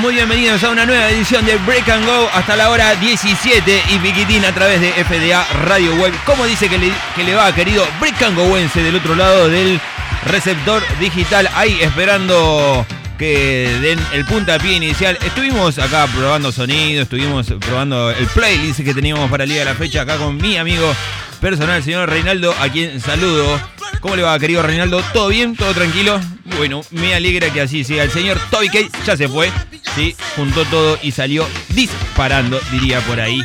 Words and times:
muy 0.00 0.14
bienvenidos 0.14 0.62
a 0.62 0.70
una 0.70 0.84
nueva 0.84 1.08
edición 1.08 1.46
de 1.46 1.56
Break 1.58 1.88
and 1.88 2.04
Go 2.04 2.28
hasta 2.34 2.54
la 2.54 2.70
hora 2.70 2.94
17 2.96 3.82
y 3.88 3.98
Piquitín 4.00 4.44
a 4.44 4.52
través 4.52 4.80
de 4.80 4.92
FDA 4.92 5.46
Radio 5.64 5.94
Web. 5.94 6.12
¿Cómo 6.26 6.44
dice 6.44 6.68
que 6.68 6.76
le, 6.76 6.92
que 7.14 7.24
le 7.24 7.34
va, 7.34 7.54
querido 7.54 7.86
Break 7.98 8.20
and 8.22 8.36
Goense 8.36 8.82
del 8.82 8.96
otro 8.96 9.14
lado 9.14 9.48
del 9.48 9.80
receptor 10.26 10.82
digital? 10.98 11.48
Ahí 11.54 11.78
esperando 11.80 12.84
que 13.18 13.78
den 13.80 13.98
el 14.12 14.24
puntapié 14.24 14.76
inicial. 14.76 15.18
Estuvimos 15.24 15.78
acá 15.78 16.06
probando 16.14 16.52
sonido, 16.52 17.02
estuvimos 17.02 17.46
probando 17.60 18.10
el 18.10 18.26
playlist 18.26 18.80
que 18.80 18.94
teníamos 18.94 19.30
para 19.30 19.44
el 19.44 19.50
día 19.50 19.60
de 19.60 19.64
la 19.66 19.74
fecha 19.74 20.02
acá 20.02 20.16
con 20.16 20.36
mi 20.36 20.56
amigo 20.56 20.94
personal, 21.40 21.76
el 21.76 21.82
señor 21.82 22.08
Reinaldo, 22.08 22.54
a 22.60 22.68
quien 22.68 23.00
saludo. 23.00 23.60
¿Cómo 24.00 24.16
le 24.16 24.22
va, 24.22 24.38
querido 24.38 24.62
Reinaldo? 24.62 25.02
¿Todo 25.12 25.28
bien? 25.28 25.56
¿Todo 25.56 25.72
tranquilo? 25.72 26.20
Bueno, 26.56 26.82
me 26.90 27.14
alegra 27.14 27.50
que 27.50 27.60
así 27.60 27.84
sea. 27.84 28.04
El 28.04 28.10
señor 28.10 28.38
Toby 28.50 28.68
Kate 28.68 28.90
ya 29.04 29.16
se 29.16 29.28
fue, 29.28 29.50
sí, 29.94 30.14
juntó 30.36 30.64
todo 30.66 30.98
y 31.02 31.10
salió 31.12 31.46
disparando, 31.70 32.60
diría 32.70 33.00
por 33.00 33.20
ahí 33.20 33.42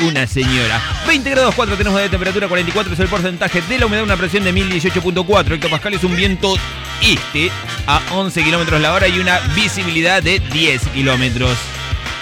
una 0.00 0.26
señora. 0.26 0.80
20 1.06 1.30
grados 1.30 1.54
4 1.54 1.76
tenemos 1.76 2.00
de 2.00 2.08
temperatura, 2.08 2.48
44 2.48 2.92
es 2.92 3.00
el 3.00 3.08
porcentaje 3.08 3.62
de 3.62 3.78
la 3.78 3.86
humedad, 3.86 4.04
una 4.04 4.16
presión 4.16 4.44
de 4.44 4.52
1018.4 4.54 5.52
hectopascales, 5.52 5.98
es 5.98 6.04
un 6.04 6.16
viento 6.16 6.54
este 7.02 7.50
a 7.86 8.00
11 8.12 8.44
kilómetros 8.44 8.80
la 8.80 8.92
hora 8.92 9.08
y 9.08 9.18
una 9.18 9.38
visibilidad 9.54 10.22
de 10.22 10.38
10 10.38 10.88
kilómetros. 10.88 11.56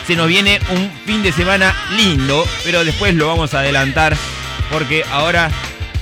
Se 0.07 0.17
nos 0.17 0.29
viene 0.29 0.59
un 0.71 0.91
fin 1.07 1.23
de 1.23 1.33
semana 1.33 1.75
lindo, 1.97 2.47
pero 2.65 2.85
después 2.85 3.15
lo 3.15 3.29
vamos 3.29 3.55
a 3.55 3.61
adelantar 3.61 4.17
porque 4.71 5.05
ahora 5.11 5.51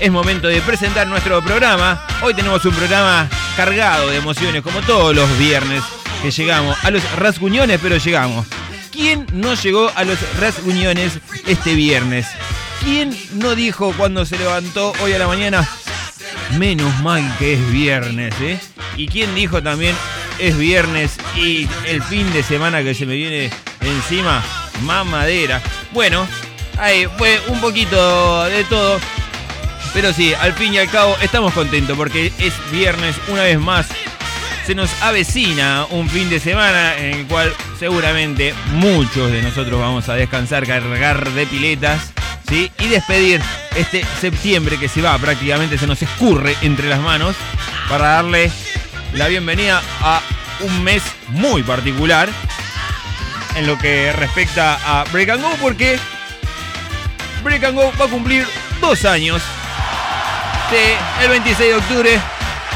es 0.00 0.10
momento 0.10 0.48
de 0.48 0.60
presentar 0.60 1.06
nuestro 1.06 1.42
programa. 1.42 2.06
Hoy 2.22 2.34
tenemos 2.34 2.64
un 2.64 2.74
programa 2.74 3.28
cargado 3.56 4.08
de 4.08 4.16
emociones, 4.16 4.62
como 4.62 4.80
todos 4.82 5.14
los 5.14 5.38
viernes 5.38 5.82
que 6.22 6.30
llegamos 6.30 6.76
a 6.84 6.90
los 6.90 7.02
rasguñones, 7.16 7.80
pero 7.82 7.96
llegamos. 7.96 8.46
¿Quién 8.92 9.26
no 9.32 9.54
llegó 9.54 9.90
a 9.94 10.04
los 10.04 10.18
rasguñones 10.38 11.18
este 11.46 11.74
viernes? 11.74 12.26
¿Quién 12.84 13.16
no 13.34 13.54
dijo 13.54 13.92
cuando 13.96 14.24
se 14.24 14.38
levantó 14.38 14.92
hoy 15.02 15.12
a 15.12 15.18
la 15.18 15.26
mañana? 15.26 15.68
Menos 16.58 16.98
mal 17.00 17.22
que 17.38 17.54
es 17.54 17.70
viernes, 17.70 18.34
¿eh? 18.40 18.58
¿Y 18.96 19.06
quién 19.06 19.34
dijo 19.34 19.62
también 19.62 19.94
es 20.38 20.56
viernes 20.56 21.18
y 21.36 21.68
el 21.86 22.02
fin 22.02 22.32
de 22.32 22.42
semana 22.42 22.82
que 22.82 22.94
se 22.94 23.06
me 23.06 23.14
viene 23.14 23.50
encima? 23.80 24.42
Mamadera. 24.82 25.60
Bueno, 25.92 26.26
ahí 26.78 27.06
fue 27.16 27.40
un 27.48 27.60
poquito 27.60 28.44
de 28.44 28.64
todo. 28.64 28.98
Pero 29.94 30.12
sí, 30.12 30.34
al 30.34 30.52
fin 30.52 30.74
y 30.74 30.78
al 30.78 30.90
cabo 30.90 31.16
estamos 31.22 31.52
contentos 31.52 31.96
porque 31.96 32.32
es 32.38 32.54
viernes 32.70 33.16
una 33.28 33.42
vez 33.42 33.58
más. 33.58 33.88
Se 34.66 34.74
nos 34.74 34.90
avecina 35.02 35.86
un 35.90 36.08
fin 36.10 36.28
de 36.28 36.40
semana 36.40 36.96
en 36.98 37.20
el 37.20 37.26
cual 37.26 37.54
seguramente 37.78 38.54
muchos 38.74 39.32
de 39.32 39.42
nosotros 39.42 39.80
vamos 39.80 40.08
a 40.08 40.14
descansar, 40.14 40.66
cargar 40.66 41.30
de 41.30 41.46
piletas, 41.46 42.12
¿sí? 42.48 42.70
Y 42.78 42.88
despedir 42.88 43.40
este 43.76 44.04
septiembre 44.20 44.78
que 44.78 44.88
se 44.88 45.02
va 45.02 45.16
prácticamente, 45.18 45.78
se 45.78 45.86
nos 45.86 46.02
escurre 46.02 46.56
entre 46.62 46.88
las 46.88 47.00
manos 47.00 47.36
para 47.88 48.08
darle 48.08 48.50
la 49.12 49.28
bienvenida 49.28 49.82
a 50.02 50.20
un 50.60 50.82
mes 50.84 51.02
muy 51.28 51.62
particular 51.62 52.28
en 53.56 53.66
lo 53.66 53.78
que 53.78 54.12
respecta 54.12 54.78
a 54.84 55.04
Break 55.04 55.30
and 55.30 55.42
Go 55.42 55.50
porque 55.60 55.98
Break 57.42 57.64
and 57.64 57.76
Go 57.76 57.92
va 58.00 58.04
a 58.04 58.08
cumplir 58.08 58.46
dos 58.80 59.04
años 59.04 59.42
el 61.22 61.28
26 61.30 61.58
de 61.58 61.74
octubre 61.76 62.20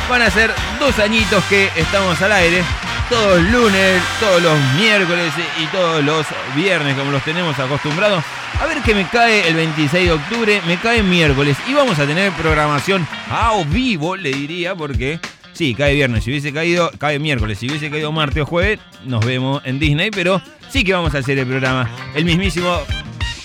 van 0.09 0.23
a 0.23 0.31
ser 0.31 0.51
dos 0.81 0.99
añitos 0.99 1.45
que 1.45 1.71
estamos 1.77 2.21
al 2.23 2.33
aire. 2.33 2.65
Todos 3.11 3.43
lunes, 3.43 4.03
todos 4.19 4.41
los 4.43 4.59
miércoles 4.77 5.33
y 5.61 5.67
todos 5.67 6.03
los 6.03 6.27
viernes 6.55 6.97
como 6.97 7.11
los 7.11 7.23
tenemos 7.23 7.59
acostumbrados. 7.59 8.25
A 8.63 8.67
ver 8.67 8.81
que 8.83 8.95
me 8.95 9.09
cae 9.09 9.49
el 9.49 9.57
26 9.57 10.05
de 10.05 10.13
octubre, 10.13 10.63
me 10.69 10.77
cae 10.77 11.03
miércoles 11.03 11.57
y 11.69 11.75
vamos 11.75 11.99
a 11.99 12.07
tener 12.07 12.31
programación 12.35 13.05
a 13.29 13.61
vivo, 13.67 14.15
le 14.15 14.31
diría, 14.31 14.77
porque 14.77 15.19
sí, 15.53 15.75
cae 15.75 15.95
viernes, 15.95 16.23
si 16.23 16.31
hubiese 16.31 16.53
caído, 16.53 16.93
cae 16.97 17.19
miércoles, 17.19 17.59
si 17.59 17.67
hubiese 17.67 17.91
caído 17.91 18.13
martes 18.13 18.45
o 18.45 18.47
jueves, 18.47 18.79
nos 19.05 19.27
vemos 19.27 19.63
en 19.65 19.81
Disney, 19.81 20.13
pero 20.13 20.41
sí 20.69 20.85
que 20.85 20.93
vamos 20.93 21.13
a 21.17 21.19
hacer 21.19 21.39
el 21.39 21.47
programa 21.49 21.91
el 22.15 22.25
mismísimo 22.25 22.79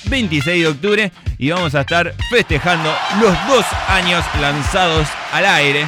26 0.08 0.62
de 0.62 0.68
octubre 0.68 1.12
y 1.40 1.50
vamos 1.50 1.74
a 1.74 1.82
estar 1.82 2.14
festejando 2.30 2.96
los 3.20 3.34
dos 3.48 3.66
años 3.88 4.24
lanzados 4.40 5.08
al 5.34 5.48
aire. 5.48 5.88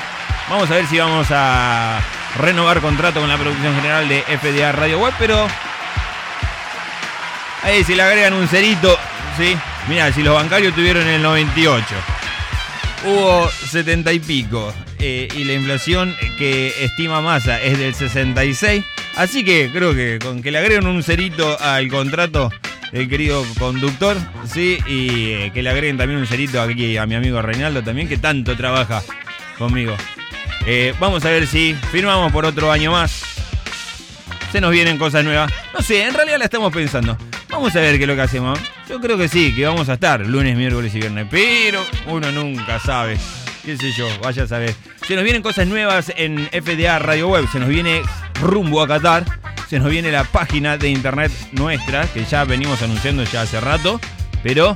Vamos 0.49 0.71
a 0.71 0.73
ver 0.73 0.87
si 0.87 0.97
vamos 0.97 1.27
a 1.29 2.01
renovar 2.39 2.81
contrato 2.81 3.19
con 3.19 3.29
la 3.29 3.37
producción 3.37 3.75
general 3.75 4.09
de 4.09 4.21
FDA 4.23 4.71
Radio 4.71 4.97
Web, 4.97 5.13
pero 5.19 5.47
ahí 7.63 7.83
si 7.83 7.95
le 7.95 8.03
agregan 8.03 8.33
un 8.33 8.47
cerito, 8.47 8.97
¿sí? 9.37 9.55
Mira, 9.87 10.11
si 10.13 10.23
los 10.23 10.35
bancarios 10.35 10.75
tuvieron 10.75 11.07
el 11.07 11.21
98, 11.21 11.85
hubo 13.05 13.49
70 13.49 14.13
y 14.13 14.19
pico, 14.19 14.73
eh, 14.99 15.27
y 15.35 15.43
la 15.45 15.53
inflación 15.53 16.15
que 16.37 16.73
estima 16.83 17.21
masa 17.21 17.61
es 17.61 17.77
del 17.77 17.95
66, 17.95 18.83
así 19.15 19.43
que 19.43 19.69
creo 19.71 19.93
que 19.93 20.19
con 20.21 20.41
que 20.41 20.51
le 20.51 20.59
agreguen 20.59 20.87
un 20.87 21.03
cerito 21.03 21.59
al 21.59 21.87
contrato 21.87 22.51
el 22.91 23.07
querido 23.07 23.45
conductor, 23.57 24.17
sí, 24.45 24.79
y 24.87 25.31
eh, 25.31 25.51
que 25.53 25.61
le 25.61 25.69
agreguen 25.69 25.97
también 25.97 26.19
un 26.19 26.27
cerito 26.27 26.61
aquí 26.61 26.97
a 26.97 27.05
mi 27.05 27.15
amigo 27.15 27.41
Reinaldo 27.41 27.83
también, 27.83 28.07
que 28.07 28.17
tanto 28.17 28.55
trabaja 28.55 29.03
conmigo. 29.57 29.95
Eh, 30.65 30.93
vamos 30.99 31.23
a 31.25 31.29
ver 31.29 31.47
si 31.47 31.75
firmamos 31.91 32.31
por 32.31 32.45
otro 32.45 32.71
año 32.71 32.91
más. 32.91 33.23
Se 34.51 34.59
nos 34.59 34.71
vienen 34.71 34.97
cosas 34.97 35.23
nuevas. 35.23 35.51
No 35.73 35.81
sé, 35.81 36.03
en 36.03 36.13
realidad 36.13 36.39
la 36.39 36.45
estamos 36.45 36.73
pensando. 36.73 37.17
Vamos 37.49 37.75
a 37.75 37.79
ver 37.79 37.97
qué 37.97 38.03
es 38.03 38.07
lo 38.07 38.15
que 38.15 38.21
hacemos. 38.21 38.59
Yo 38.87 38.99
creo 38.99 39.17
que 39.17 39.27
sí, 39.27 39.53
que 39.55 39.65
vamos 39.65 39.89
a 39.89 39.93
estar 39.93 40.25
lunes, 40.25 40.55
miércoles 40.55 40.93
y 40.95 40.99
viernes. 40.99 41.27
Pero 41.29 41.83
uno 42.07 42.31
nunca 42.31 42.79
sabe. 42.79 43.17
Qué 43.65 43.77
sé 43.77 43.91
yo, 43.91 44.07
vaya 44.21 44.43
a 44.43 44.47
saber. 44.47 44.73
Se 45.07 45.15
nos 45.15 45.23
vienen 45.23 45.41
cosas 45.41 45.67
nuevas 45.67 46.11
en 46.15 46.47
FDA 46.47 46.99
Radio 46.99 47.29
Web. 47.29 47.47
Se 47.51 47.59
nos 47.59 47.69
viene 47.69 48.01
rumbo 48.41 48.81
a 48.81 48.87
Qatar 48.87 49.25
se 49.69 49.77
nos 49.77 49.91
viene 49.91 50.11
la 50.11 50.23
página 50.23 50.77
de 50.77 50.89
internet 50.89 51.31
nuestra, 51.51 52.07
que 52.07 52.25
ya 52.25 52.43
venimos 52.43 52.81
anunciando 52.81 53.23
ya 53.23 53.43
hace 53.43 53.61
rato, 53.61 54.01
pero 54.41 54.75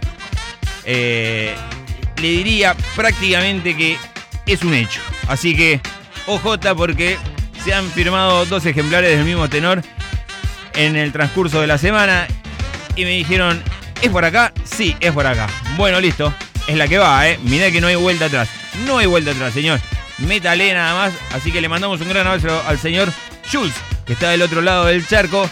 eh, 0.86 1.56
le 2.18 2.28
diría 2.28 2.78
prácticamente 2.96 3.76
que 3.76 3.98
es 4.46 4.62
un 4.62 4.76
hecho. 4.76 5.02
Así 5.28 5.56
que, 5.56 5.82
OJ, 6.28 6.76
porque 6.78 7.18
se 7.64 7.74
han 7.74 7.90
firmado 7.90 8.46
dos 8.46 8.68
ejemplares 8.68 9.18
del 9.18 9.26
mismo 9.26 9.50
tenor 9.50 9.82
en 10.76 10.96
el 10.96 11.12
transcurso 11.12 11.60
de 11.60 11.66
la 11.66 11.80
semana 11.80 12.28
y 12.96 13.04
me 13.04 13.12
dijeron, 13.12 13.62
¿es 14.02 14.10
por 14.10 14.26
acá? 14.26 14.54
Sí, 14.64 14.96
es 15.00 15.12
por 15.12 15.26
acá. 15.26 15.48
Bueno, 15.78 16.00
listo. 16.00 16.34
Es 16.68 16.78
la 16.78 16.88
que 16.88 16.98
va, 16.98 17.28
¿eh? 17.28 17.40
Mirá 17.44 17.72
que 17.72 17.82
no 17.82 17.88
hay 17.88 17.96
vuelta 17.96 18.26
atrás. 18.26 18.50
No 18.86 18.98
hay 18.98 19.06
vuelta 19.06 19.32
atrás, 19.32 19.54
señor. 19.54 19.80
Métale 20.20 20.74
nada 20.74 20.94
más. 20.94 21.14
Así 21.34 21.52
que 21.52 21.62
le 21.62 21.70
mandamos 21.70 22.00
un 22.02 22.10
gran 22.10 22.28
abrazo 22.28 22.62
al 22.68 22.80
señor 22.80 23.12
Jules, 23.52 23.74
que 24.06 24.14
está 24.14 24.30
del 24.30 24.42
otro 24.42 24.62
lado 24.62 24.86
del 24.86 25.06
charco. 25.06 25.50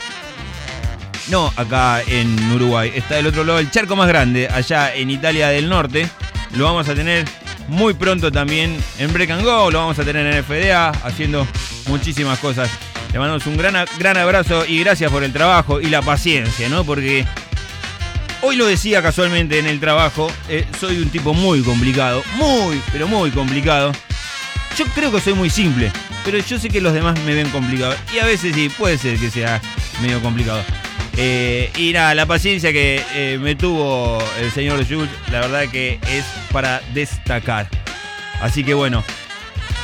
No, 1.27 1.51
acá 1.55 2.01
en 2.07 2.51
Uruguay. 2.51 2.91
Está 2.95 3.15
del 3.15 3.27
otro 3.27 3.43
lado 3.43 3.57
del 3.57 3.71
charco 3.71 3.95
más 3.95 4.07
grande, 4.07 4.47
allá 4.47 4.93
en 4.95 5.09
Italia 5.09 5.49
del 5.49 5.69
Norte. 5.69 6.07
Lo 6.55 6.65
vamos 6.65 6.87
a 6.89 6.95
tener 6.95 7.25
muy 7.67 7.93
pronto 7.93 8.31
también 8.31 8.77
en 8.97 9.13
Break 9.13 9.31
and 9.31 9.43
Go. 9.43 9.71
Lo 9.71 9.79
vamos 9.79 9.99
a 9.99 10.03
tener 10.03 10.25
en 10.25 10.43
FDA 10.43 10.89
haciendo 10.89 11.47
muchísimas 11.87 12.39
cosas. 12.39 12.69
Le 13.13 13.19
mandamos 13.19 13.45
un 13.45 13.57
gran, 13.57 13.85
gran 13.99 14.17
abrazo 14.17 14.65
y 14.65 14.79
gracias 14.79 15.11
por 15.11 15.23
el 15.23 15.33
trabajo 15.33 15.81
y 15.81 15.87
la 15.87 16.01
paciencia, 16.01 16.69
¿no? 16.69 16.85
Porque 16.85 17.25
hoy 18.41 18.55
lo 18.55 18.65
decía 18.65 19.01
casualmente 19.01 19.59
en 19.59 19.67
el 19.67 19.81
trabajo. 19.81 20.31
Eh, 20.47 20.65
soy 20.79 20.97
un 20.97 21.09
tipo 21.09 21.33
muy 21.33 21.61
complicado. 21.61 22.23
Muy, 22.35 22.81
pero 22.91 23.07
muy 23.07 23.31
complicado. 23.31 23.91
Yo 24.77 24.85
creo 24.95 25.11
que 25.11 25.19
soy 25.19 25.33
muy 25.33 25.49
simple, 25.49 25.91
pero 26.23 26.37
yo 26.39 26.57
sé 26.57 26.69
que 26.69 26.79
los 26.79 26.93
demás 26.93 27.19
me 27.25 27.33
ven 27.33 27.49
complicado. 27.49 27.93
Y 28.13 28.19
a 28.19 28.25
veces 28.25 28.55
sí, 28.55 28.69
puede 28.69 28.97
ser 28.97 29.17
que 29.17 29.29
sea 29.29 29.61
medio 30.01 30.21
complicado. 30.21 30.63
Eh, 31.17 31.69
y 31.75 31.91
nada, 31.91 32.15
la 32.15 32.25
paciencia 32.25 32.71
que 32.71 33.03
eh, 33.13 33.37
me 33.41 33.55
tuvo 33.55 34.23
el 34.39 34.49
señor 34.51 34.87
Jules, 34.87 35.09
la 35.29 35.41
verdad 35.41 35.67
que 35.69 35.99
es 36.07 36.23
para 36.53 36.81
destacar. 36.93 37.67
Así 38.41 38.63
que 38.63 38.73
bueno. 38.73 39.03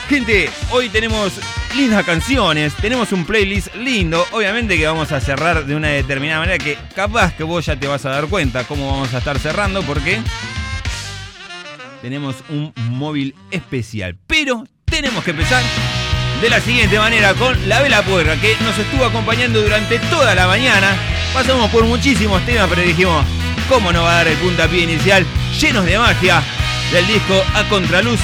Gente, 0.09 0.49
hoy 0.71 0.87
tenemos 0.87 1.33
lindas 1.75 2.05
canciones, 2.05 2.73
tenemos 2.75 3.11
un 3.11 3.25
playlist 3.25 3.75
lindo. 3.75 4.25
Obviamente 4.31 4.77
que 4.77 4.87
vamos 4.87 5.11
a 5.11 5.19
cerrar 5.19 5.65
de 5.65 5.75
una 5.75 5.89
determinada 5.89 6.39
manera 6.39 6.57
que 6.63 6.77
capaz 6.95 7.33
que 7.33 7.43
vos 7.43 7.65
ya 7.65 7.75
te 7.75 7.87
vas 7.87 8.05
a 8.05 8.11
dar 8.11 8.27
cuenta 8.27 8.63
cómo 8.63 8.89
vamos 8.89 9.13
a 9.13 9.17
estar 9.17 9.37
cerrando 9.37 9.83
porque 9.83 10.21
tenemos 12.01 12.37
un 12.47 12.71
móvil 12.91 13.35
especial. 13.51 14.17
Pero 14.27 14.63
tenemos 14.85 15.25
que 15.25 15.31
empezar 15.31 15.61
de 16.41 16.49
la 16.49 16.61
siguiente 16.61 16.97
manera 16.97 17.33
con 17.33 17.67
La 17.67 17.81
Vela 17.81 18.01
Puerca, 18.03 18.39
que 18.39 18.55
nos 18.61 18.77
estuvo 18.77 19.03
acompañando 19.03 19.61
durante 19.61 19.99
toda 19.99 20.33
la 20.35 20.47
mañana. 20.47 20.95
Pasamos 21.33 21.69
por 21.69 21.83
muchísimos 21.83 22.45
temas, 22.45 22.69
pero 22.69 22.81
dijimos, 22.81 23.25
¿cómo 23.67 23.91
no 23.91 24.03
va 24.03 24.11
a 24.11 24.15
dar 24.15 24.29
el 24.29 24.37
puntapié 24.37 24.83
inicial 24.83 25.25
llenos 25.59 25.85
de 25.85 25.97
magia 25.97 26.41
del 26.93 27.05
disco 27.07 27.43
A 27.53 27.67
Contraluz 27.67 28.21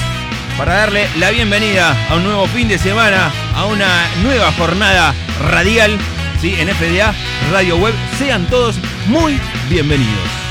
para 0.56 0.74
darle 0.74 1.08
la 1.18 1.30
bienvenida 1.30 1.96
a 2.08 2.16
un 2.16 2.24
nuevo 2.24 2.46
fin 2.46 2.68
de 2.68 2.78
semana, 2.78 3.32
a 3.54 3.66
una 3.66 3.88
nueva 4.22 4.52
jornada 4.52 5.14
radial 5.50 5.98
¿sí? 6.40 6.54
en 6.58 6.68
FDA 6.68 7.14
Radio 7.50 7.76
Web? 7.76 7.94
Sean 8.18 8.46
todos 8.46 8.78
muy 9.06 9.40
bienvenidos. 9.68 10.43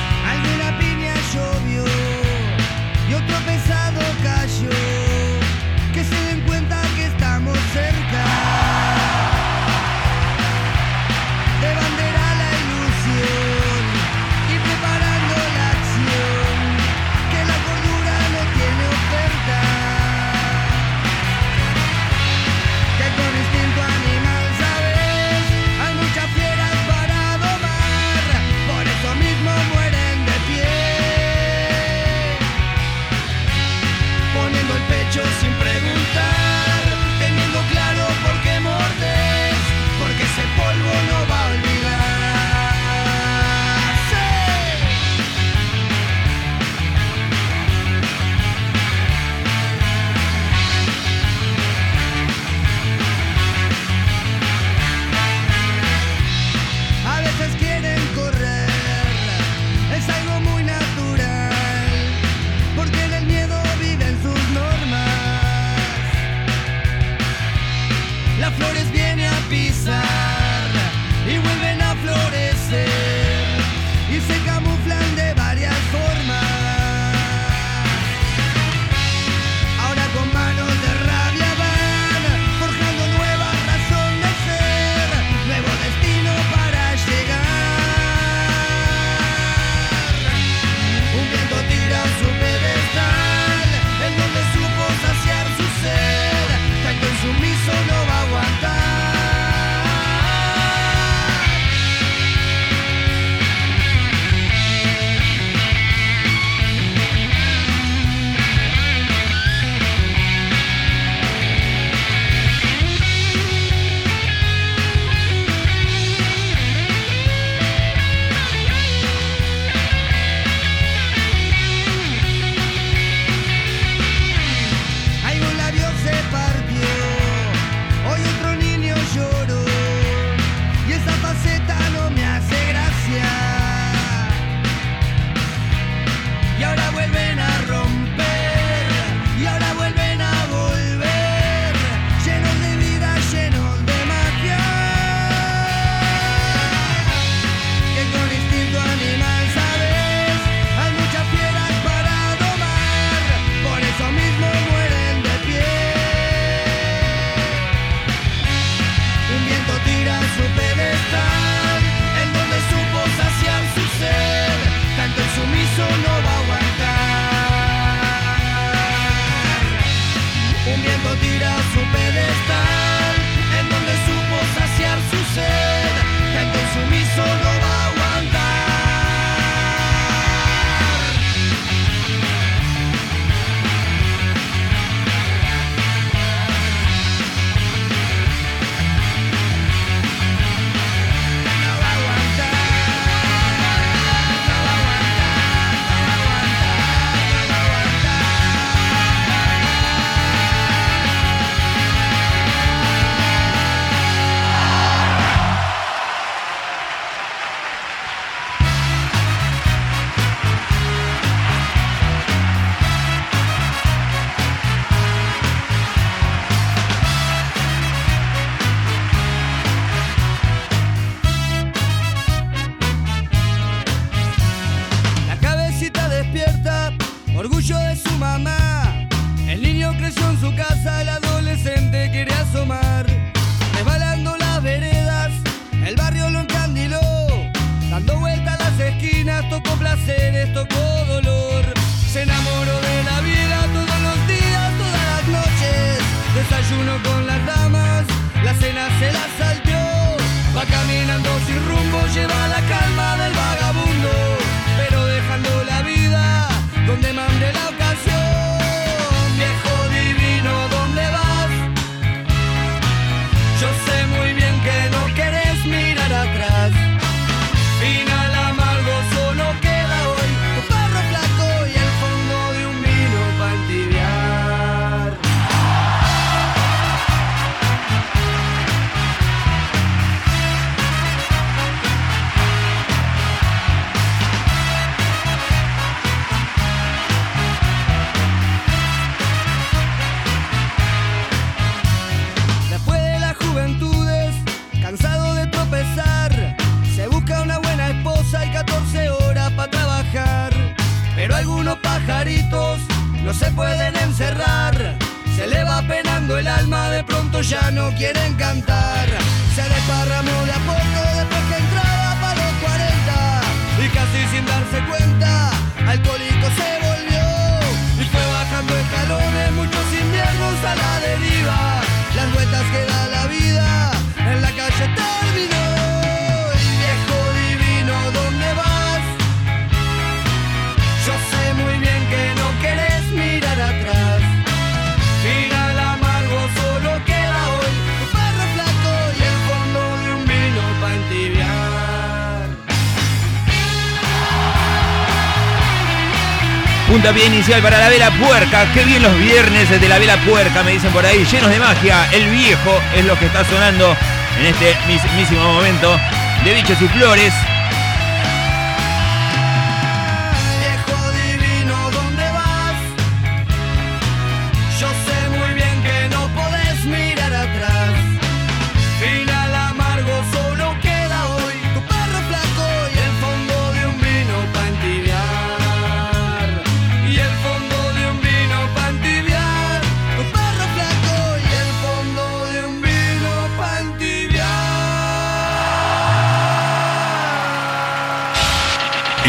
Puntapié 347.14 347.36
inicial 347.36 347.62
para 347.62 347.78
la 347.78 347.90
vela 347.90 348.10
puerca. 348.18 348.66
Qué 348.74 348.84
bien 348.86 349.04
los 349.04 349.16
viernes 349.20 349.70
de 349.70 349.88
la 349.88 350.00
vela 350.00 350.18
puerca, 350.26 350.64
me 350.64 350.72
dicen 350.72 350.92
por 350.92 351.06
ahí, 351.06 351.24
llenos 351.26 351.52
de 351.52 351.60
magia. 351.60 352.10
El 352.12 352.28
viejo 352.32 352.82
es 352.96 353.06
lo 353.06 353.18
que 353.20 353.28
está 353.28 353.46
sonando 353.46 353.96
en 354.40 354.48
este 354.48 354.76
mismísimo 354.88 355.54
momento 355.54 355.96
de 356.44 356.54
bichos 356.56 356.82
y 356.82 356.88
flores. 356.88 357.32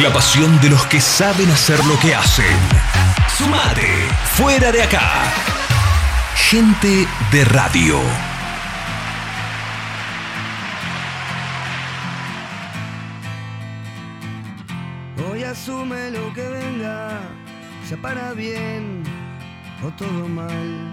La 0.03 0.13
pasión 0.13 0.61
de 0.61 0.71
los 0.71 0.85
que 0.87 1.01
saben 1.01 1.49
hacer 1.53 1.79
lo 1.87 1.97
que 2.01 2.17
hacen. 2.17 2.59
Sumate, 3.39 4.09
fuera 4.33 4.73
de 4.73 4.83
acá. 4.83 5.23
Gente 6.51 7.07
de 7.31 7.45
radio. 7.45 8.01
Hoy 15.31 15.45
asume 15.45 16.11
lo 16.11 16.35
que 16.35 16.49
venga, 16.49 17.21
sea 17.89 17.97
para 17.99 18.33
bien 18.33 19.05
o 19.87 19.91
todo 19.91 20.27
mal. 20.29 20.93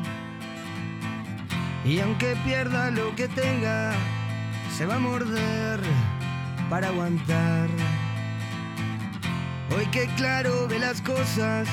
Y 1.83 1.99
aunque 2.01 2.35
pierda 2.45 2.91
lo 2.91 3.15
que 3.15 3.27
tenga, 3.27 3.93
se 4.77 4.85
va 4.85 4.97
a 4.97 4.99
morder 4.99 5.79
para 6.69 6.89
aguantar. 6.89 7.67
Hoy 9.73 9.85
que 9.85 10.05
claro 10.17 10.67
ve 10.67 10.79
las 10.79 11.01
cosas 11.01 11.67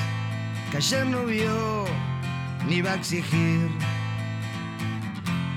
que 0.71 0.77
ayer 0.77 1.05
no 1.05 1.25
vio 1.25 1.85
ni 2.65 2.81
va 2.81 2.91
a 2.91 2.95
exigir. 2.95 3.69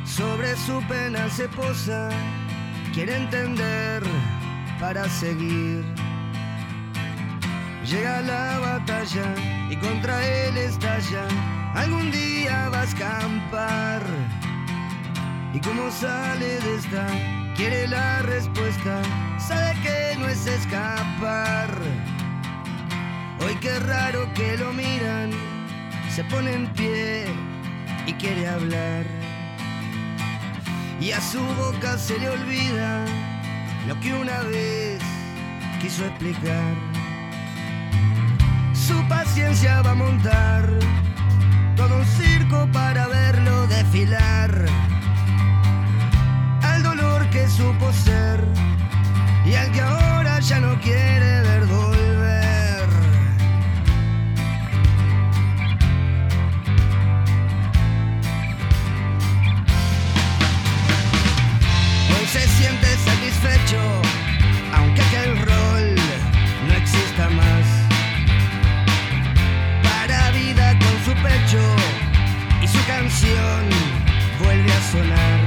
Sobre 0.05 0.57
su 0.57 0.83
pena 0.89 1.31
se 1.31 1.49
posa, 1.49 2.09
quiere 2.93 3.17
entender 3.17 4.03
para 4.81 5.09
seguir. 5.09 5.85
Llega 7.87 8.21
la 8.23 8.59
batalla 8.59 9.35
y 9.71 9.77
contra 9.77 10.27
él 10.27 10.57
estalla. 10.57 11.27
Algún 11.75 12.11
día 12.11 12.69
va 12.71 12.81
a 12.81 12.85
escampar. 12.85 14.03
Y 15.55 15.61
como 15.61 15.91
sale 15.91 16.59
de 16.61 16.75
esta, 16.77 17.07
quiere 17.55 17.87
la 17.87 18.23
respuesta. 18.23 19.01
Sabe 19.39 19.75
que 19.83 20.17
no 20.19 20.27
es 20.27 20.47
escapar. 20.47 21.71
Hoy 23.45 23.57
qué 23.57 23.79
raro 23.81 24.33
que 24.35 24.57
lo 24.57 24.73
miran. 24.73 25.31
Se 26.15 26.23
pone 26.25 26.53
en 26.53 26.67
pie 26.75 27.27
y 28.07 28.13
quiere 28.15 28.47
hablar. 28.47 29.05
Y 31.01 31.11
a 31.11 31.21
su 31.21 31.41
boca 31.41 31.99
se 31.99 32.19
le 32.19 32.29
olvida 32.29 33.05
lo 33.89 33.99
que 34.01 34.15
una 34.15 34.43
vez 34.43 35.01
quiso 35.81 36.05
explicar. 36.07 36.75
Su 38.73 38.97
paciencia 39.09 39.83
va 39.83 39.91
a 39.91 39.95
montar 39.95 40.69
todo 41.77 41.97
un 41.97 42.07
circo 42.07 42.69
para 42.73 43.09
verlo 43.09 43.67
desfilar. 43.67 44.67
Al 46.63 46.83
dolor 46.83 47.29
que 47.31 47.49
supo 47.49 47.93
ser 47.93 48.41
y 49.45 49.55
al 49.55 49.73
que 49.73 49.81
ahora 49.81 50.39
ya 50.41 50.61
no 50.61 50.79
quiere 50.81 51.43
ver 51.43 51.65
volver. 51.67 52.02
se 62.33 62.49
siente 62.49 62.87
satisfecho, 62.97 63.79
aunque 64.75 65.03
aquel 65.03 65.37
rol 65.37 65.95
no 66.67 66.73
exista 66.75 67.29
más. 67.29 67.67
Para 69.83 70.31
vida 70.31 70.79
con 70.79 70.97
su 71.05 71.13
pecho 71.23 71.63
y 72.63 72.67
su 72.69 72.83
canción 72.87 73.69
vuelve 74.43 74.73
a 74.73 74.81
sonar. 74.93 75.41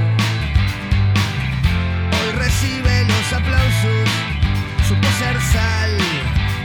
Hoy 2.16 2.32
recibe 2.38 3.04
los 3.04 3.32
aplausos, 3.32 4.08
supo 4.86 5.08
ser 5.18 5.40
sal 5.40 5.90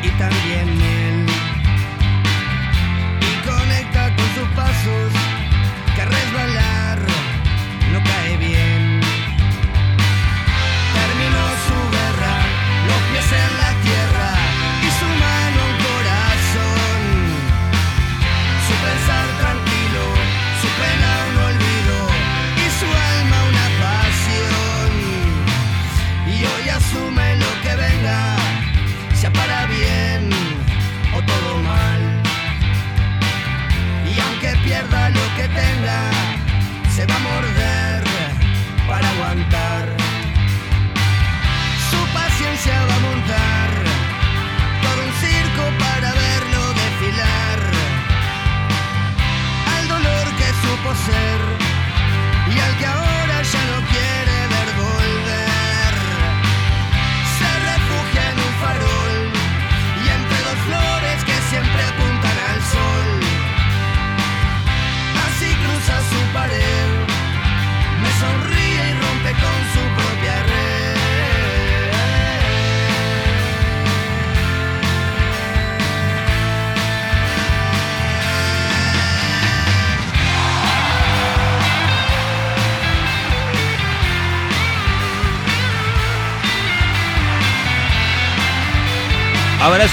y 0.04 0.10
también 0.20 0.78
miel. 0.78 1.26
Y 3.22 3.48
conecta 3.48 4.16
con 4.16 4.28
sus 4.36 4.50
pasos 4.56 5.21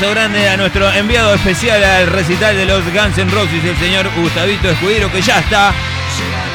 Grande 0.01 0.49
a 0.49 0.57
nuestro 0.57 0.91
enviado 0.93 1.35
especial 1.35 1.83
al 1.83 2.07
recital 2.07 2.57
de 2.57 2.65
los 2.65 2.85
Guns 2.85 3.19
N' 3.19 3.31
Roses, 3.31 3.63
el 3.63 3.77
señor 3.79 4.09
Gustavito 4.17 4.71
Escudero, 4.71 5.11
que 5.13 5.21
ya 5.21 5.41
está 5.41 5.75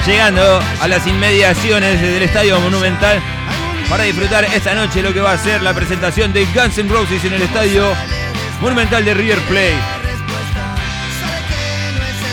llegando 0.08 0.62
a 0.82 0.88
las 0.88 1.06
inmediaciones 1.06 2.02
del 2.02 2.24
Estadio 2.24 2.60
Monumental 2.62 3.22
para 3.90 4.04
disfrutar 4.06 4.46
esta 4.46 4.74
noche 4.74 5.04
lo 5.04 5.14
que 5.14 5.20
va 5.20 5.34
a 5.34 5.38
ser 5.38 5.62
la 5.62 5.74
presentación 5.74 6.34
de 6.34 6.46
Guns 6.46 6.78
N' 6.78 6.90
Roses 6.90 7.24
en 7.26 7.34
el 7.34 7.42
Estadio 7.44 7.94
Monumental 8.60 9.06
de 9.06 9.14
River 9.14 9.40
Plate. 9.42 9.78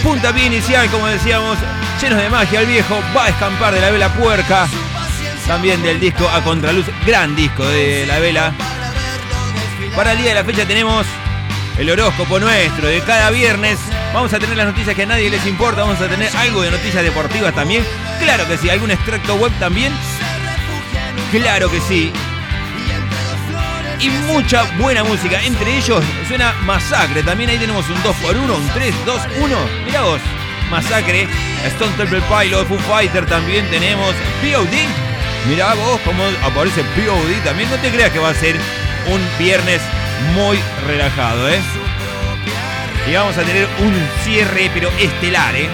Punta 0.03 0.33
pie 0.33 0.47
inicial, 0.47 0.89
como 0.91 1.07
decíamos, 1.09 1.59
llenos 2.01 2.23
de 2.23 2.31
magia. 2.31 2.61
El 2.61 2.67
viejo 2.67 2.99
va 3.15 3.27
a 3.27 3.29
escampar 3.29 3.75
de 3.75 3.81
la 3.81 3.91
vela 3.91 4.09
puerca. 4.15 4.69
También 5.47 5.83
del 5.83 6.01
disco 6.01 6.29
A 6.29 6.41
Contraluz, 6.43 6.87
gran 7.05 7.37
disco 7.37 7.67
de 7.67 8.07
la 8.07 8.21
vela. 8.21 8.55
Para 9.95 10.13
el 10.13 10.19
día 10.19 10.29
de 10.31 10.35
la 10.37 10.45
fecha 10.45 10.67
tenemos 10.67 11.07
el 11.79 11.91
horóscopo 11.91 12.39
nuestro 12.39 12.89
de 12.89 13.01
cada 13.03 13.31
viernes. 13.31 13.79
Vamos 14.15 14.33
a 14.33 14.39
tener 14.39 14.57
las 14.57 14.67
noticias 14.67 14.95
que 14.95 15.03
a 15.03 15.07
nadie 15.07 15.29
les 15.31 15.45
importa. 15.47 15.83
Vamos 15.83 16.01
a 16.01 16.09
tener 16.09 16.35
algo 16.37 16.63
de 16.63 16.71
noticias 16.71 17.03
deportivas 17.03 17.55
también. 17.55 17.85
Claro 18.21 18.47
que 18.47 18.57
sí. 18.57 18.71
¿Algún 18.71 18.91
extracto 18.91 19.35
web 19.37 19.53
también? 19.59 19.93
Claro 21.33 21.71
que 21.71 21.81
sí. 21.81 22.13
Y 23.99 24.09
mucha 24.09 24.63
buena 24.79 25.05
música. 25.05 25.43
Entre 25.43 25.77
ellos 25.77 26.03
suena 26.29 26.55
Masacre. 26.65 27.23
También 27.23 27.51
ahí 27.51 27.59
tenemos 27.59 27.89
un 27.89 27.97
2x1, 28.03 28.57
un 28.57 28.69
3, 28.73 28.95
2, 29.05 29.23
1. 29.41 29.57
Mira 29.87 30.03
vos. 30.03 30.21
Masacre. 30.71 31.29
Stone 31.67 31.93
Temple 31.97 32.23
Pilot, 32.23 32.67
Foo 32.67 32.79
Fighter 32.79 33.27
también 33.27 33.69
tenemos. 33.71 34.15
POD. 34.41 35.49
Mirá 35.49 35.75
vos 35.75 36.01
cómo 36.05 36.25
aparece 36.45 36.83
POD. 36.83 37.45
También 37.45 37.69
no 37.71 37.77
te 37.77 37.91
creas 37.91 38.11
que 38.11 38.19
va 38.19 38.31
a 38.31 38.35
ser 38.35 38.57
un 39.09 39.21
viernes 39.39 39.81
muy 40.35 40.59
relajado, 40.87 41.49
¿eh? 41.49 41.61
Y 43.09 43.15
vamos 43.15 43.37
a 43.39 43.43
tener 43.43 43.67
un 43.81 43.95
cierre, 44.25 44.71
pero 44.73 44.91
estelar, 44.99 45.57
¿eh? 45.57 45.69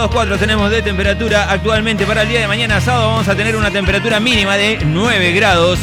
Grados 0.00 0.14
4 0.14 0.38
tenemos 0.38 0.70
de 0.70 0.80
temperatura 0.80 1.50
actualmente 1.50 2.06
para 2.06 2.22
el 2.22 2.28
día 2.30 2.40
de 2.40 2.48
mañana 2.48 2.80
sábado. 2.80 3.08
Vamos 3.08 3.28
a 3.28 3.36
tener 3.36 3.54
una 3.54 3.70
temperatura 3.70 4.18
mínima 4.18 4.56
de 4.56 4.78
9 4.82 5.32
grados 5.32 5.78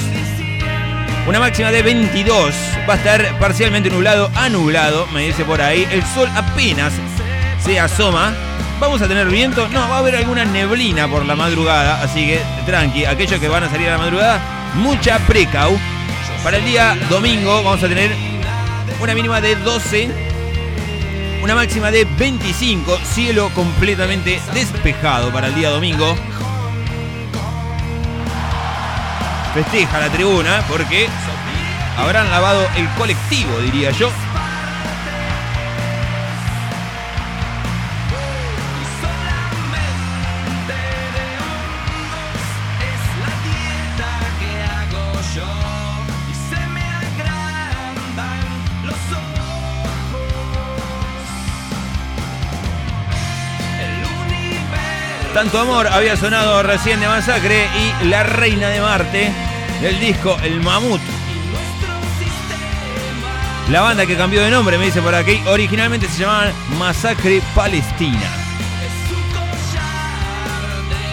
una 1.28 1.40
máxima 1.40 1.70
de 1.70 1.84
22 1.84 2.56
va 2.90 2.96
a 2.96 2.98
estar 2.98 3.38
parcialmente 3.38 3.92
nublado 3.92 4.32
a 4.34 4.50
me 5.14 5.22
dice 5.22 5.46
por 5.46 5.62
ahí. 5.62 5.88
El 5.92 6.04
sol 6.04 6.28
apenas 6.36 6.94
se 7.64 7.80
asoma. 7.80 8.34
Vamos 8.80 9.04
a 9.04 9.08
tener 9.08 9.28
viento 9.28 9.68
no 9.70 9.88
va 9.88 9.98
a 9.98 10.00
haber 10.00 10.16
alguna 10.16 10.46
neblina 10.46 11.08
por 11.08 11.24
la 11.24 11.36
madrugada 11.36 12.02
así 12.02 12.26
que 12.26 12.42
tranqui. 12.66 13.06
Aquellos 13.06 13.40
que 13.40 13.48
van 13.48 13.66
a 13.66 13.70
salir 13.70 13.88
a 13.90 13.92
la 13.92 13.98
madrugada 14.00 14.42
mucha 14.74 15.20
precau. 15.28 15.78
Para 16.44 16.58
el 16.58 16.66
día 16.66 16.98
domingo 17.08 17.62
vamos 17.64 17.84
a 17.84 17.88
tener 17.88 18.10
una 19.00 19.14
mínima 19.14 19.42
de 19.42 19.56
12 19.58 20.27
una 21.48 21.56
máxima 21.56 21.92
de 21.92 22.04
25, 22.04 23.00
cielo 23.06 23.50
completamente 23.56 24.42
despejado 24.54 25.32
para 25.32 25.48
el 25.48 25.56
día 25.56 25.70
domingo. 25.70 26.14
festeja 29.54 29.98
la 30.02 30.10
tribuna 30.10 30.62
porque 30.68 31.08
habrán 31.98 32.30
lavado 32.32 32.68
el 32.76 32.86
colectivo, 32.98 33.60
diría 33.60 33.92
yo. 33.92 34.10
Tanto 55.38 55.60
amor 55.60 55.86
había 55.86 56.18
sonado 56.18 56.64
recién 56.64 57.00
de 57.00 57.08
Masacre 57.08 57.68
y 57.78 58.06
La 58.06 58.24
Reina 58.24 58.70
de 58.70 58.82
Marte 58.82 59.32
del 59.82 60.00
disco 60.00 60.36
El 60.42 60.60
Mamut. 60.62 61.00
La 63.70 63.82
banda 63.82 64.08
que 64.08 64.18
cambió 64.18 64.42
de 64.42 64.50
nombre, 64.50 64.80
me 64.80 64.86
dice 64.86 65.00
por 65.00 65.14
aquí, 65.14 65.40
originalmente 65.46 66.08
se 66.08 66.24
llamaban 66.24 66.52
Masacre 66.80 67.44
Palestina. 67.54 68.28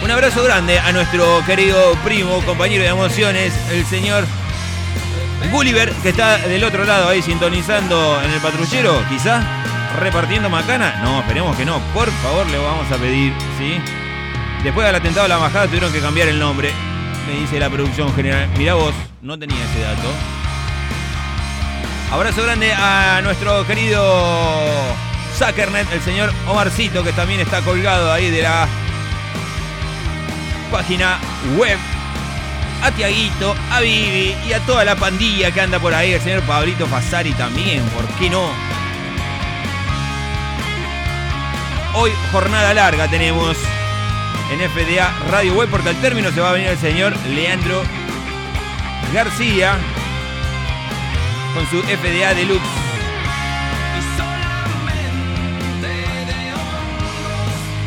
Un 0.01 0.09
abrazo 0.09 0.43
grande 0.43 0.79
a 0.79 0.91
nuestro 0.91 1.45
querido 1.45 1.93
primo, 2.03 2.43
compañero 2.47 2.81
de 2.81 2.89
emociones, 2.89 3.53
el 3.69 3.85
señor 3.85 4.25
Gulliver, 5.51 5.91
que 6.01 6.09
está 6.09 6.39
del 6.39 6.63
otro 6.63 6.83
lado 6.83 7.09
ahí 7.09 7.21
sintonizando 7.21 8.19
en 8.23 8.31
el 8.31 8.41
patrullero, 8.41 9.07
quizás 9.07 9.45
repartiendo 9.99 10.49
macana. 10.49 10.99
No, 11.03 11.19
esperemos 11.19 11.55
que 11.55 11.63
no. 11.63 11.79
Por 11.93 12.09
favor, 12.23 12.47
le 12.49 12.57
vamos 12.57 12.91
a 12.91 12.95
pedir, 12.95 13.31
¿sí? 13.59 13.79
Después 14.65 14.87
del 14.87 14.95
atentado 14.95 15.25
a 15.25 15.27
la 15.27 15.35
embajada 15.35 15.67
tuvieron 15.67 15.93
que 15.93 15.99
cambiar 15.99 16.27
el 16.27 16.39
nombre. 16.39 16.73
Me 17.27 17.39
dice 17.39 17.59
la 17.59 17.69
producción 17.69 18.11
general. 18.15 18.49
Mirá 18.57 18.73
vos, 18.73 18.95
no 19.21 19.37
tenía 19.37 19.63
ese 19.63 19.79
dato. 19.79 20.11
Abrazo 22.11 22.41
grande 22.41 22.73
a 22.73 23.21
nuestro 23.21 23.63
querido 23.67 24.01
Zuckernet, 25.37 25.91
el 25.93 26.01
señor 26.01 26.33
Omarcito, 26.47 27.03
que 27.03 27.13
también 27.13 27.41
está 27.41 27.61
colgado 27.61 28.11
ahí 28.11 28.31
de 28.31 28.41
la 28.41 28.67
página 30.71 31.19
web. 31.57 31.77
A 32.81 32.89
Tiaguito, 32.89 33.55
a 33.69 33.81
Vivi 33.81 34.35
y 34.47 34.53
a 34.53 34.65
toda 34.65 34.83
la 34.83 34.95
pandilla 34.95 35.51
que 35.51 35.61
anda 35.61 35.77
por 35.77 35.93
ahí. 35.93 36.13
El 36.13 36.21
señor 36.21 36.41
Pablito 36.41 36.87
Fasari 36.87 37.33
también, 37.33 37.83
¿por 37.89 38.07
qué 38.17 38.31
no? 38.31 38.49
Hoy 41.93 42.11
jornada 42.31 42.73
larga 42.73 43.07
tenemos 43.07 43.57
en 44.51 44.59
FDA 44.69 45.13
Radio 45.29 45.53
Web, 45.53 45.69
porque 45.69 45.89
al 45.89 45.95
término 46.01 46.31
se 46.31 46.41
va 46.41 46.49
a 46.49 46.53
venir 46.53 46.69
el 46.69 46.77
señor 46.77 47.15
Leandro 47.27 47.81
García 49.13 49.77
con 51.53 51.65
su 51.69 51.81
FDA 51.81 52.33
Deluxe. 52.33 52.65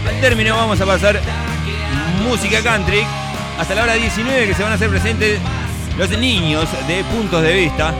Al 0.09 0.21
término 0.21 0.57
vamos 0.57 0.81
a 0.81 0.87
pasar 0.87 1.21
música 2.25 2.63
country 2.63 3.05
hasta 3.59 3.75
la 3.75 3.83
hora 3.85 3.95
19 3.95 4.47
que 4.47 4.55
se 4.55 4.63
van 4.63 4.73
a 4.73 4.75
hacer 4.75 4.89
presentes 4.89 5.39
los 5.97 6.11
niños 6.11 6.69
de 6.87 7.05
puntos 7.05 7.43
de 7.43 7.55
vista. 7.55 7.95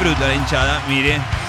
Fruta 0.00 0.28
la 0.28 0.34
hinchada, 0.34 0.82
mire. 0.88 1.39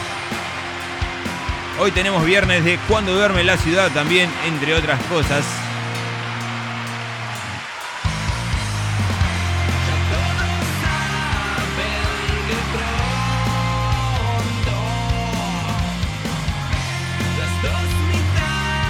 Hoy 1.83 1.89
tenemos 1.89 2.23
viernes 2.23 2.63
de 2.63 2.77
Cuando 2.87 3.11
duerme 3.11 3.43
la 3.43 3.57
ciudad 3.57 3.89
también, 3.91 4.29
entre 4.45 4.75
otras 4.75 5.01
cosas. 5.05 5.43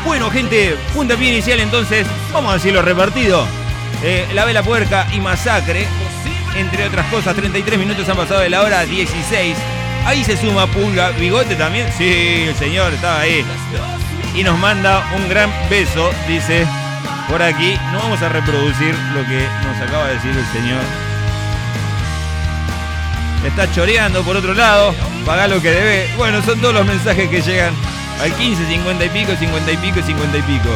Bueno, 0.04 0.30
gente, 0.30 0.75
punta 0.93 1.15
pie 1.15 1.30
inicial 1.30 1.62
entonces, 1.62 2.06
vamos 2.34 2.51
a 2.51 2.54
decirlo 2.56 2.82
repartido. 2.82 3.47
Eh, 4.04 4.27
la 4.34 4.43
vela 4.43 4.63
puerca 4.63 5.08
y 5.13 5.21
masacre, 5.21 5.88
entre 6.58 6.88
otras 6.88 7.06
cosas, 7.06 7.38
33 7.38 7.80
minutos 7.80 8.10
han 8.10 8.17
pasado 8.17 8.41
de 8.41 8.49
la 8.49 8.63
hora 8.63 8.84
16. 8.84 9.56
Ahí 10.06 10.24
se 10.24 10.38
suma 10.38 10.68
Pulga. 10.68 11.12
¿Bigote 11.12 11.56
también? 11.56 11.88
Sí, 11.98 12.46
el 12.48 12.56
señor 12.56 12.94
estaba 12.94 13.22
ahí. 13.22 13.46
Y 14.36 14.44
nos 14.44 14.58
manda 14.60 15.06
un 15.16 15.30
gran 15.30 15.52
beso, 15.70 16.12
dice 16.28 16.66
por 17.30 17.42
aquí. 17.42 17.78
No 17.92 18.00
vamos 18.00 18.22
a 18.22 18.30
reproducir 18.30 18.96
lo 19.14 19.26
que 19.26 19.48
nos 19.66 19.90
acaba 19.90 20.08
de 20.08 20.16
decir 20.16 20.32
el 20.32 20.46
señor. 20.48 20.82
Está 23.46 23.72
choreando 23.74 24.24
por 24.24 24.36
otro 24.36 24.54
lado. 24.54 24.94
Paga 25.26 25.48
lo 25.48 25.62
que 25.62 25.72
debe. 25.72 26.10
Bueno, 26.18 26.42
son 26.44 26.60
todos 26.60 26.74
los 26.74 26.86
mensajes 26.86 27.30
que 27.30 27.42
llegan 27.42 27.74
al 28.22 28.34
15, 28.34 28.68
50 28.68 29.06
y 29.06 29.10
pico, 29.10 29.36
50 29.36 29.72
y 29.72 29.78
pico, 29.78 30.02
50 30.02 30.38
y 30.38 30.42
pico. 30.42 30.70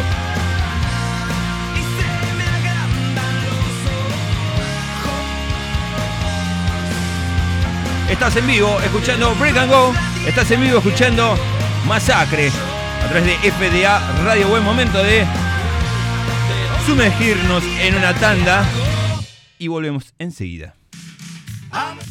Estás 8.16 8.38
en 8.38 8.48
vivo 8.48 8.80
escuchando 8.80 9.36
Break 9.36 9.58
and 9.58 9.70
Go. 9.70 9.94
Estás 10.26 10.50
en 10.50 10.62
vivo 10.62 10.78
escuchando 10.78 11.38
Masacre 11.86 12.50
a 13.04 13.10
través 13.10 13.26
de 13.26 13.52
FDA 13.52 14.24
Radio. 14.24 14.48
Buen 14.48 14.64
momento 14.64 15.04
de 15.04 15.28
sumergirnos 16.86 17.62
en 17.82 17.94
una 17.94 18.14
tanda 18.14 18.66
y 19.60 19.68
volvemos 19.68 20.14
enseguida. 20.18 20.76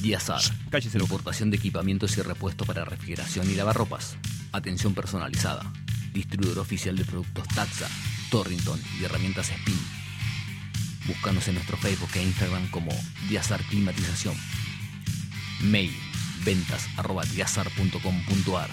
Diazar. 0.03 0.43
Cállese 0.69 0.99
la 0.99 1.05
importación 1.05 1.51
de 1.51 1.57
equipamientos 1.57 2.19
y 2.19 2.23
repuestos 2.23 2.67
para 2.67 2.85
refrigeración 2.85 3.51
y 3.51 3.55
lavarropas. 3.55 4.19
Atención 4.53 4.95
personalizada. 4.95 5.73
Distribuidor 6.13 6.59
oficial 6.59 6.97
de 6.97 7.07
productos 7.07 7.49
Taxa, 7.49 7.89
Torrington 8.31 8.79
y 9.01 9.05
herramientas 9.05 9.49
Spin. 9.49 9.81
Búscanos 11.07 11.49
en 11.49 11.55
nuestro 11.55 11.79
Facebook 11.79 12.11
e 12.15 12.23
Instagram 12.23 12.69
como 12.71 12.93
Diazar 13.27 13.63
Climatización. 13.63 14.37
Mail 15.65 15.93
ventas 16.45 16.89
arroba 16.97 17.25
diazar.com.ar. 17.25 18.71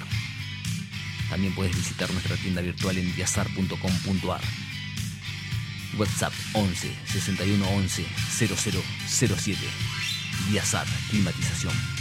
También 1.30 1.56
puedes 1.56 1.76
visitar 1.76 2.12
nuestra 2.12 2.36
tienda 2.36 2.62
virtual 2.62 2.98
en 2.98 3.16
diazar.com.ar. 3.16 4.42
WhatsApp 5.98 6.34
11 6.54 6.96
61 7.06 7.66
11 7.70 8.06
0007. 9.08 9.60
Diazar 10.50 10.88
Climatización. 11.10 12.01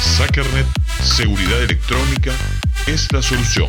Sackernet 0.00 0.66
Seguridad 1.02 1.62
Electrónica 1.62 2.32
es 2.86 3.12
la 3.12 3.20
solución. 3.22 3.68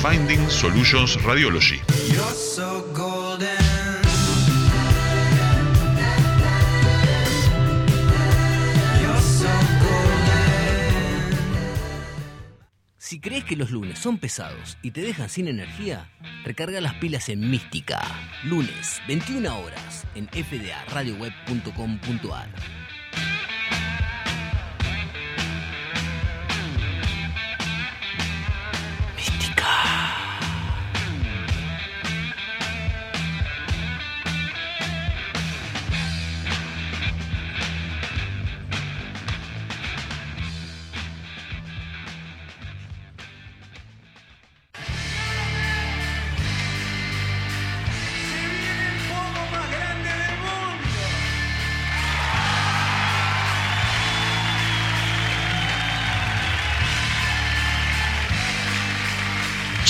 Finding 0.00 0.48
Solutions 0.48 1.22
Radiology. 1.22 1.78
Si 12.96 13.20
crees 13.20 13.44
que 13.44 13.56
los 13.56 13.70
lunes 13.70 13.98
son 13.98 14.16
pesados 14.16 14.78
y 14.80 14.92
te 14.92 15.02
dejan 15.02 15.28
sin 15.28 15.46
energía, 15.46 16.10
recarga 16.44 16.80
las 16.80 16.94
pilas 16.94 17.28
en 17.28 17.50
Mística. 17.50 18.00
Lunes, 18.44 19.02
21 19.06 19.58
horas, 19.58 20.06
en 20.14 20.26
fdaradioweb.com.ar. 20.28 22.81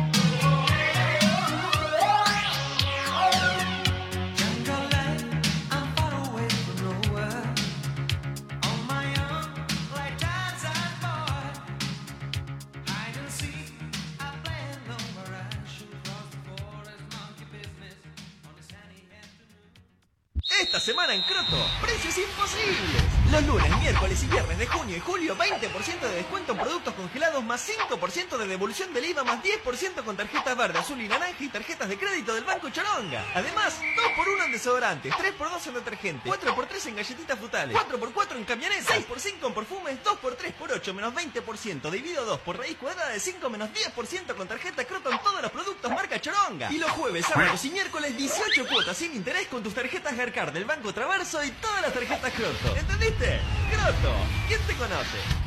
de 28.38 28.48
devolución 28.48 28.94
del 28.94 29.06
IVA 29.06 29.24
más 29.24 29.44
10% 29.44 30.04
con 30.04 30.16
tarjetas 30.16 30.56
verde, 30.56 30.80
azul 30.80 31.02
y 31.02 31.08
naranja 31.08 31.44
y 31.44 31.48
tarjetas 31.48 31.90
de 31.90 31.98
crédito 31.98 32.34
del 32.34 32.44
Banco 32.44 32.70
Choronga. 32.70 33.26
Además, 33.34 33.80
2x1 33.80 34.46
en 34.46 34.52
desodorantes, 34.52 35.14
3x2 35.14 35.68
en 35.68 35.74
detergente, 35.74 36.30
4x3 36.30 36.88
en 36.88 36.96
galletitas 36.96 37.40
frutales, 37.40 37.76
4x4 37.76 38.36
en 38.36 38.46
camionetas, 38.46 38.88
6x5 38.88 39.48
en 39.48 39.54
perfumes, 39.54 39.98
2x3 40.04 40.54
por 40.54 40.72
8 40.72 40.94
menos 40.94 41.14
20%, 41.14 41.90
dividido 41.90 42.26
2 42.26 42.40
por 42.42 42.58
raíz 42.58 42.78
cuadrada 42.78 43.10
de 43.10 43.20
5 43.20 43.50
menos 43.50 43.70
10% 43.70 44.36
con 44.36 44.48
tarjeta 44.48 44.86
Croto 44.86 45.12
en 45.12 45.20
todos 45.20 45.42
los 45.42 45.52
productos 45.52 45.92
marca 45.92 46.20
Choronga. 46.20 46.72
Y 46.72 46.78
los 46.78 46.92
jueves, 46.92 47.26
sábados 47.26 47.64
y 47.66 47.70
miércoles 47.72 48.16
18 48.16 48.68
cuotas 48.68 48.98
sin 48.98 49.16
interés 49.16 49.48
con 49.48 49.64
tus 49.64 49.74
tarjetas 49.74 50.16
Garcar 50.16 50.54
del 50.54 50.66
Banco 50.66 50.94
Traverso 50.94 51.44
y 51.44 51.52
todas 51.52 51.82
las 51.82 51.94
tarjetas 51.94 52.34
Croto. 52.34 52.76
¿Entendiste? 52.76 53.40
Croto, 53.72 54.14
¿quién 54.48 54.62
te 54.62 54.74
conoce? 54.76 55.47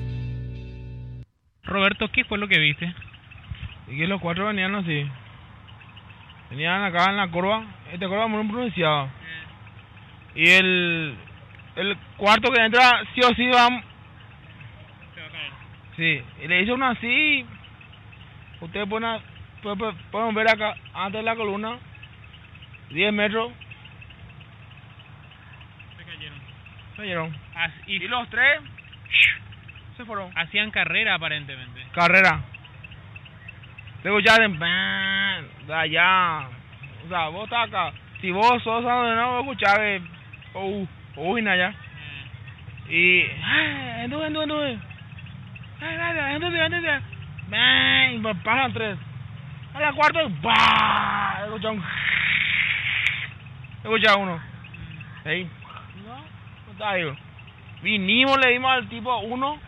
Roberto, 1.71 2.09
¿qué 2.09 2.23
fue 2.25 2.37
lo 2.37 2.47
que 2.47 2.59
viste? 2.59 2.93
Y 3.87 3.97
que 3.97 4.07
los 4.07 4.21
cuatro 4.21 4.47
venían 4.47 4.75
así. 4.75 5.09
Venían 6.49 6.83
acá 6.83 7.09
en 7.09 7.17
la 7.17 7.29
curva. 7.29 7.63
Esta 7.91 8.07
curva 8.07 8.27
muy 8.27 8.45
pronunciada. 8.47 9.09
Y 10.35 10.49
el, 10.49 11.15
el 11.75 11.97
cuarto 12.17 12.51
que 12.51 12.63
entra, 12.63 13.03
sí 13.13 13.21
o 13.21 13.33
sí 13.35 13.47
va. 13.47 13.83
Sí, 15.95 16.23
y 16.43 16.47
le 16.47 16.61
hizo 16.61 16.73
uno 16.73 16.87
así. 16.87 17.45
Ustedes 18.61 18.87
pueden, 18.87 19.21
pueden, 19.61 19.95
pueden 20.11 20.35
ver 20.35 20.49
acá, 20.49 20.75
antes 20.93 21.19
de 21.19 21.23
la 21.23 21.35
columna, 21.35 21.77
10 22.91 23.13
metros. 23.13 23.51
Se 25.97 26.05
cayeron. 26.05 26.39
Se 26.91 26.97
cayeron. 26.97 27.37
Y 27.87 27.99
los 28.07 28.29
tres 28.29 28.61
se 30.01 30.05
fueron. 30.05 30.31
hacían 30.35 30.71
carrera 30.71 31.15
aparentemente. 31.15 31.81
Carrera. 31.93 32.41
Luego 34.03 34.19
ya 34.19 34.37
de, 34.37 34.47
de 35.67 35.73
allá. 35.73 36.47
O 37.05 37.09
sea, 37.09 37.27
vos 37.29 37.43
estás 37.43 37.67
acá. 37.67 37.93
Si 38.19 38.31
vos 38.31 38.61
sos 38.63 38.83
no 38.83 39.31
vos 39.31 39.41
escuchás 39.41 39.77
que. 39.77 40.01
Oh, 40.53 40.87
oh, 41.15 41.35
allá. 41.35 41.73
Y. 42.89 43.21
¡Ay, 43.21 44.03
anduve, 44.03 44.25
anduve, 44.25 44.43
anduve! 44.43 44.79
¡Ay, 45.81 45.97
ay, 45.99 46.19
ay, 46.19 46.35
anduve, 46.35 46.61
anduve! 46.61 47.01
¡Bang! 47.47 48.13
Y 48.13 48.17
me 48.19 48.35
pasan 48.35 48.73
tres. 48.73 48.97
A 49.73 49.79
la 49.79 49.93
cuarta, 49.93 50.19
¡bah! 50.41 51.41
Escucha 51.45 51.69
un. 51.69 51.83
Escucha 53.83 54.17
uno. 54.17 54.41
Ey, 55.25 55.49
no, 56.05 56.15
no 56.15 56.71
está 56.71 56.95
digo. 56.95 57.15
Vinimos, 57.81 58.37
le 58.39 58.51
dimos 58.51 58.71
al 58.71 58.89
tipo 58.89 59.15
uno 59.19 59.59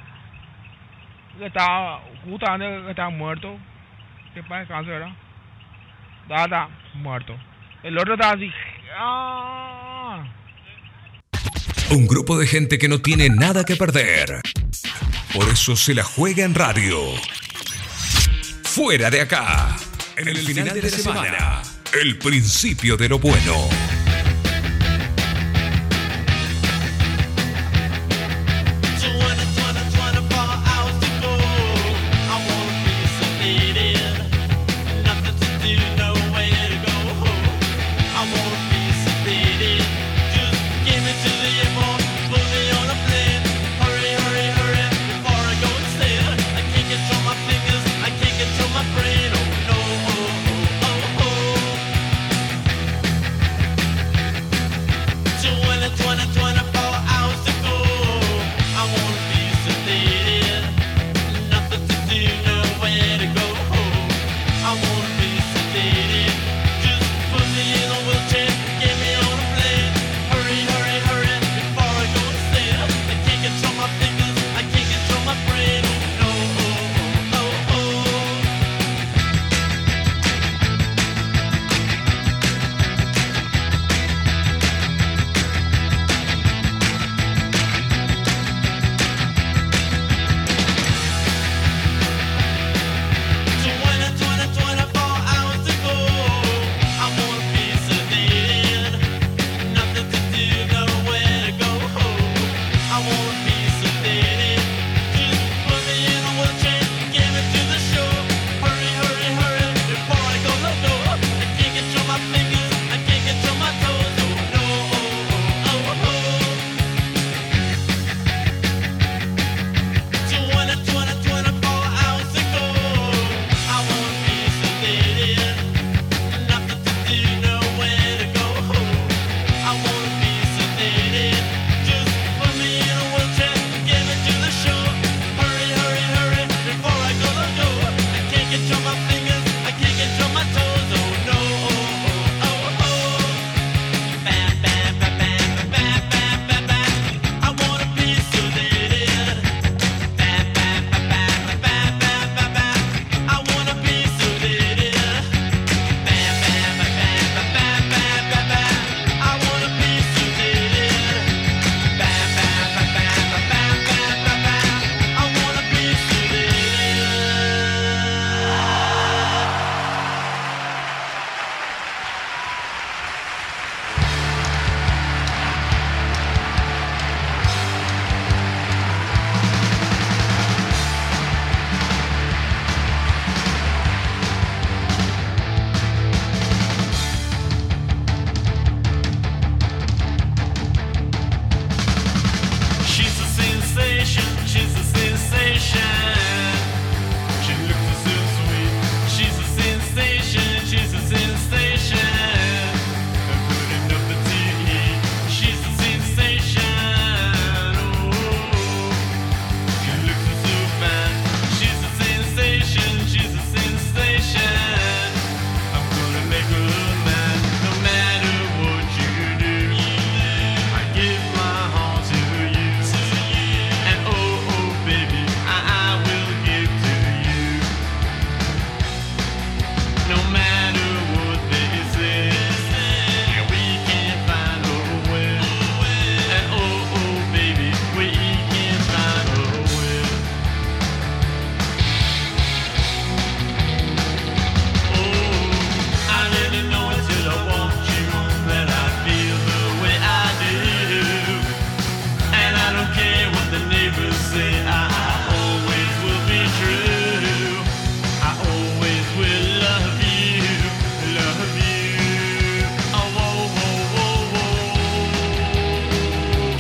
que 1.38 1.46
estaba 1.46 2.02
justamente 2.26 2.84
que 2.84 2.90
estaba 2.92 3.10
muerto. 3.10 3.58
Que 4.34 4.44
para 4.44 4.62
descanso 4.62 4.92
era. 4.92 5.16
Muerto. 6.96 7.38
El 7.84 7.98
otro 7.98 8.14
estaba 8.14 8.34
así. 8.34 8.52
Ah. 8.98 10.24
Un 11.92 12.08
grupo 12.08 12.38
de 12.38 12.48
gente 12.48 12.78
que 12.78 12.88
no 12.88 13.00
tiene 13.00 13.30
nada 13.30 13.64
que 13.64 13.76
perder. 13.76 14.42
Por 15.34 15.48
eso 15.50 15.76
se 15.76 15.94
la 15.94 16.04
juega 16.04 16.44
en 16.44 16.56
radio. 16.56 16.98
Fuera 18.64 19.10
de 19.10 19.22
acá. 19.22 19.76
En 20.18 20.28
el 20.28 20.38
final 20.38 20.74
de 20.74 20.82
la 20.82 20.90
semana. 20.90 21.62
El 22.02 22.18
principio 22.18 22.98
de 22.98 23.10
lo 23.10 23.20
bueno. 23.20 23.70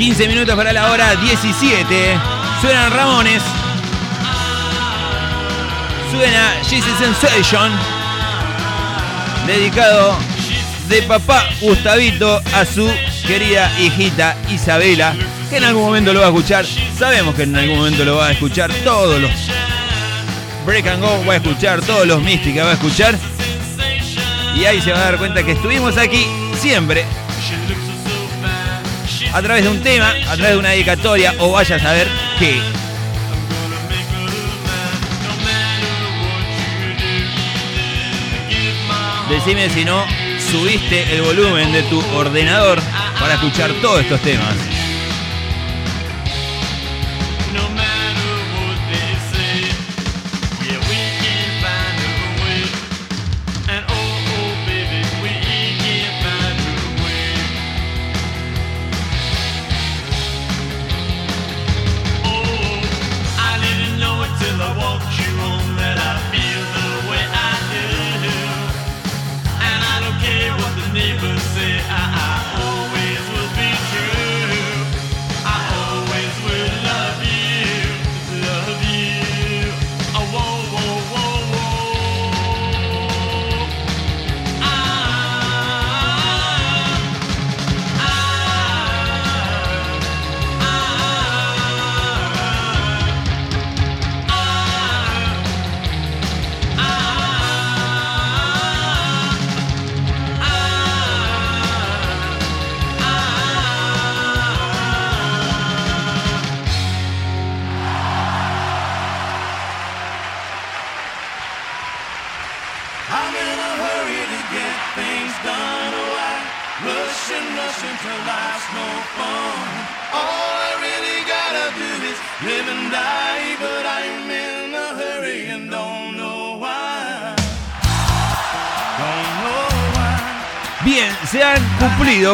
15 0.03 0.27
minutos 0.27 0.53
para 0.55 0.73
la 0.73 0.91
hora 0.91 1.15
17. 1.15 2.19
Suenan 2.59 2.91
Ramones. 2.91 3.41
Suena 6.11 6.55
Jesus 6.67 6.97
Sensation. 6.99 7.71
Dedicado 9.47 10.17
de 10.89 11.03
papá 11.03 11.45
Gustavito 11.61 12.41
a 12.53 12.65
su 12.65 12.91
querida 13.25 13.71
hijita 13.79 14.35
Isabela. 14.51 15.15
Que 15.49 15.55
en 15.55 15.63
algún 15.63 15.83
momento 15.83 16.11
lo 16.11 16.19
va 16.19 16.25
a 16.25 16.29
escuchar. 16.31 16.65
Sabemos 16.99 17.33
que 17.33 17.43
en 17.43 17.55
algún 17.55 17.77
momento 17.77 18.03
lo 18.03 18.17
va 18.17 18.27
a 18.27 18.31
escuchar. 18.33 18.73
Todos 18.83 19.21
los 19.21 19.31
Break 20.65 20.85
and 20.85 21.01
Go 21.01 21.25
va 21.25 21.35
a 21.35 21.37
escuchar. 21.37 21.79
Todos 21.79 22.05
los 22.05 22.21
Mística 22.21 22.65
va 22.65 22.71
a 22.71 22.73
escuchar. 22.73 23.15
Y 24.53 24.65
ahí 24.65 24.81
se 24.81 24.91
va 24.91 24.97
a 24.97 25.03
dar 25.03 25.17
cuenta 25.17 25.43
que 25.43 25.53
estuvimos 25.53 25.97
aquí 25.97 26.27
siempre 26.59 27.05
a 29.33 29.41
través 29.41 29.63
de 29.63 29.69
un 29.69 29.81
tema, 29.81 30.09
a 30.29 30.35
través 30.35 30.51
de 30.51 30.57
una 30.57 30.69
dedicatoria 30.69 31.33
o 31.39 31.51
vaya 31.51 31.75
a 31.75 31.79
saber 31.79 32.07
qué. 32.37 32.61
Decime 39.29 39.69
si 39.71 39.83
no 39.83 40.05
subiste 40.51 41.15
el 41.15 41.23
volumen 41.23 41.71
de 41.71 41.81
tu 41.83 41.99
ordenador 42.15 42.79
para 43.19 43.33
escuchar 43.33 43.71
todos 43.81 44.01
estos 44.01 44.21
temas. 44.21 44.72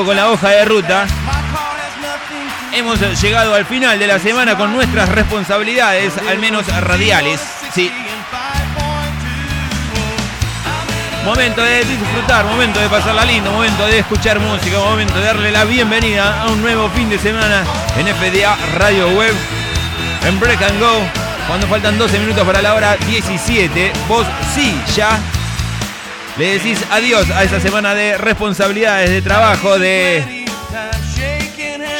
Con 0.05 0.15
la 0.15 0.29
hoja 0.29 0.49
de 0.49 0.65
ruta. 0.65 1.07
Hemos 2.73 2.99
llegado 3.21 3.53
al 3.53 3.65
final 3.65 3.97
de 3.99 4.07
la 4.07 4.19
semana 4.19 4.57
con 4.57 4.71
nuestras 4.71 5.09
responsabilidades, 5.09 6.13
al 6.17 6.37
menos 6.39 6.65
radiales. 6.81 7.41
Sí. 7.73 7.91
Momento 11.25 11.61
de 11.61 11.83
disfrutar, 11.83 12.45
momento 12.45 12.79
de 12.79 12.87
pasarla 12.87 13.25
lindo, 13.25 13.51
momento 13.51 13.85
de 13.85 13.99
escuchar 13.99 14.39
música, 14.39 14.77
momento 14.79 15.15
de 15.15 15.25
darle 15.25 15.51
la 15.51 15.65
bienvenida 15.65 16.43
a 16.43 16.47
un 16.47 16.61
nuevo 16.61 16.89
fin 16.89 17.09
de 17.09 17.19
semana 17.19 17.63
en 17.97 18.07
FDA 18.07 18.57
Radio 18.75 19.09
Web, 19.09 19.35
en 20.25 20.39
Break 20.39 20.61
and 20.61 20.79
Go, 20.79 21.01
cuando 21.47 21.67
faltan 21.67 21.97
12 21.97 22.19
minutos 22.19 22.45
para 22.45 22.61
la 22.61 22.73
hora 22.73 22.95
17. 22.95 23.91
Vos 24.07 24.25
sí, 24.55 24.79
ya 24.95 25.19
le 26.39 26.53
decís 26.57 26.79
adiós 26.89 27.29
a 27.31 27.43
esa 27.43 27.59
semana 27.59 27.93
de 27.93 28.17
responsabilidades, 28.17 29.09
de 29.09 29.21
trabajo, 29.21 29.77
de 29.77 30.45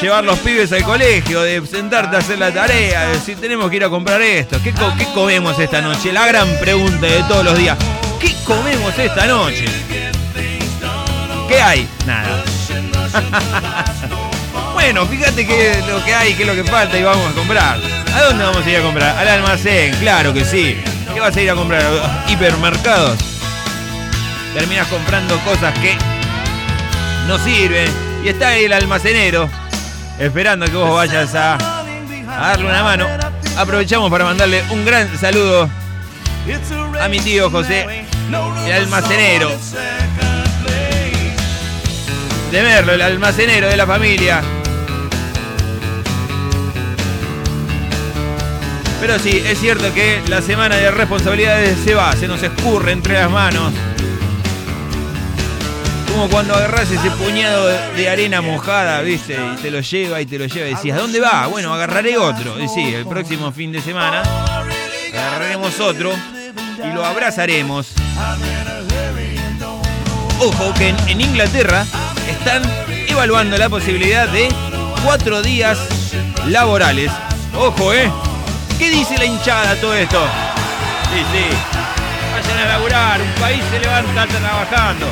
llevar 0.02 0.24
los 0.24 0.40
pibes 0.40 0.72
al 0.72 0.84
colegio, 0.84 1.42
de 1.42 1.62
sentarte 1.68 2.16
a 2.16 2.20
hacer 2.20 2.40
la 2.40 2.52
tarea, 2.54 3.02
de 3.08 3.14
decir 3.14 3.38
tenemos 3.40 3.70
que 3.70 3.76
ir 3.76 3.84
a 3.84 3.90
comprar 3.90 4.22
esto. 4.22 4.58
¿Qué, 4.64 4.72
co- 4.74 4.94
qué 4.98 5.06
comemos 5.14 5.60
esta 5.60 5.82
noche? 5.82 6.14
La 6.14 6.26
gran 6.26 6.48
pregunta 6.62 7.06
de 7.06 7.22
todos 7.24 7.44
los 7.44 7.58
días. 7.58 7.78
¿Qué 8.20 8.34
comemos 8.46 8.98
esta 8.98 9.26
noche? 9.28 9.66
¿Qué 11.50 11.62
hay? 11.62 11.88
Nada. 12.06 12.42
bueno, 14.74 15.06
fíjate 15.06 15.46
qué 15.46 15.72
es 15.80 15.88
lo 15.88 16.04
que 16.06 16.14
hay, 16.14 16.34
qué 16.36 16.44
es 16.44 16.48
lo 16.48 16.56
que 16.56 16.64
falta 16.64 16.98
y 16.98 17.04
vamos 17.04 17.30
a 17.30 17.34
comprar. 17.36 17.78
¿A 18.16 18.22
dónde 18.24 18.44
vamos 18.46 18.66
a 18.66 18.70
ir 18.70 18.78
a 18.78 18.82
comprar? 18.82 19.18
Al 19.18 19.28
almacén, 19.28 19.94
claro 20.00 20.34
que 20.34 20.46
sí. 20.46 20.78
¿Qué 21.14 21.20
vas 21.20 21.36
a 21.36 21.42
ir 21.42 21.50
a 21.52 21.56
comprar? 21.56 21.82
¿A 21.84 21.90
los 21.92 22.32
hipermercados? 22.32 23.18
Terminas 24.54 24.88
comprando 24.88 25.38
cosas 25.40 25.78
que 25.80 25.96
no 27.28 27.38
sirven. 27.40 27.90
Y 28.24 28.30
está 28.30 28.50
ahí 28.50 28.66
el 28.66 28.74
almacenero 28.74 29.50
esperando 30.20 30.66
que 30.66 30.76
vos 30.76 30.94
vayas 30.94 31.34
a, 31.36 31.58
darle 32.28 32.66
una 32.66 32.84
mano. 32.84 33.08
Aprovechamos 33.58 34.10
para 34.12 34.26
mandarle 34.26 34.64
un 34.70 34.86
gran 34.86 35.18
saludo 35.18 35.70
a 37.02 37.08
mi 37.08 37.20
tío 37.20 37.50
José, 37.50 38.06
el 38.66 38.74
almacenero. 38.74 39.52
De 42.52 42.62
verlo, 42.64 42.94
el 42.94 43.02
almacenero 43.02 43.68
de 43.68 43.78
la 43.78 43.86
familia. 43.86 44.42
Pero 49.00 49.18
sí, 49.20 49.42
es 49.46 49.60
cierto 49.60 49.94
que 49.94 50.22
la 50.28 50.42
semana 50.42 50.76
de 50.76 50.92
responsabilidades 50.92 51.78
se 51.86 51.94
va, 51.94 52.14
se 52.16 52.28
nos 52.28 52.44
escurre 52.44 52.92
entre 52.92 53.14
las 53.14 53.32
manos. 53.32 53.72
Como 56.12 56.30
cuando 56.30 56.56
agarrás 56.56 56.90
ese 56.92 57.12
puñado 57.12 57.68
de 57.68 58.10
arena 58.10 58.42
mojada, 58.42 59.02
¿viste? 59.02 59.38
Y 59.54 59.62
te 59.62 59.72
lo 59.72 59.80
lleva 59.80 60.20
y 60.22 60.26
te 60.26 60.38
lo 60.38 60.46
lleva 60.46 60.68
y 60.68 60.76
decís, 60.76 60.92
¿a 60.94 60.98
dónde 60.98 61.20
va? 61.20 61.48
Bueno, 61.48 61.74
agarraré 61.74 62.18
otro. 62.18 62.56
Sí, 62.68 62.94
el 62.94 63.06
próximo 63.06 63.52
fin 63.52 63.72
de 63.72 63.82
semana 63.82 64.24
agarraremos 65.14 65.80
otro 65.80 66.12
y 66.84 66.94
lo 66.94 67.06
abrazaremos. 67.06 67.94
Ojo 70.40 70.74
que 70.74 70.90
en, 70.90 70.98
en 71.10 71.22
Inglaterra 71.22 71.86
están 72.30 72.64
evaluando 73.08 73.58
la 73.58 73.70
posibilidad 73.70 74.28
de 74.30 74.50
cuatro 75.04 75.42
días 75.42 75.78
laborales. 76.48 77.12
Ojo, 77.56 77.94
¿eh? 77.94 78.12
¿Qué 78.78 78.90
dice 78.90 79.18
la 79.18 79.26
hinchada 79.26 79.76
todo 79.76 79.94
esto? 79.94 80.26
Sí, 81.12 81.20
sí. 81.34 81.58
Vayan 82.34 82.60
a 82.60 82.66
laburar, 82.78 83.22
un 83.22 83.42
país 83.42 83.62
se 83.72 83.80
levanta 83.80 84.26
trabajando. 84.28 85.08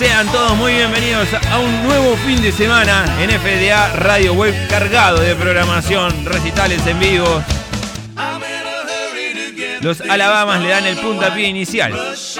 Sean 0.00 0.32
todos 0.32 0.56
muy 0.56 0.72
bienvenidos 0.72 1.28
a 1.34 1.58
un 1.58 1.82
nuevo 1.82 2.16
fin 2.16 2.40
de 2.40 2.50
semana 2.52 3.04
en 3.20 3.28
FDA 3.38 3.96
Radio 3.96 4.32
Web 4.32 4.54
cargado 4.66 5.20
de 5.20 5.34
programación, 5.34 6.24
recitales 6.24 6.86
en 6.86 6.98
vivo. 6.98 7.44
Los 9.82 10.00
Alabamas 10.00 10.62
le 10.62 10.70
dan 10.70 10.86
el 10.86 10.96
puntapié 10.96 11.48
inicial. 11.48 11.92
Rush 11.92 12.38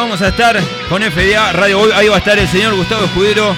vamos 0.00 0.22
a 0.22 0.28
estar 0.28 0.58
con 0.88 1.02
FDA 1.02 1.52
Radio 1.52 1.78
Hoy. 1.78 1.90
Ahí 1.94 2.08
va 2.08 2.14
a 2.14 2.18
estar 2.20 2.38
el 2.38 2.48
señor 2.48 2.74
Gustavo 2.74 3.04
Escudero 3.04 3.54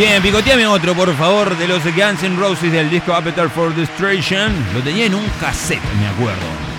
Bien, 0.00 0.22
picoteame 0.22 0.66
otro, 0.66 0.94
por 0.94 1.14
favor, 1.14 1.58
de 1.58 1.68
los 1.68 1.84
Guns 1.84 2.22
N' 2.22 2.34
Roses 2.38 2.72
del 2.72 2.88
disco 2.88 3.12
Appetite 3.12 3.50
for 3.50 3.74
Destruction. 3.74 4.50
Lo 4.72 4.80
tenía 4.80 5.04
en 5.04 5.14
un 5.14 5.28
cassette, 5.38 5.82
me 6.00 6.06
acuerdo. 6.06 6.69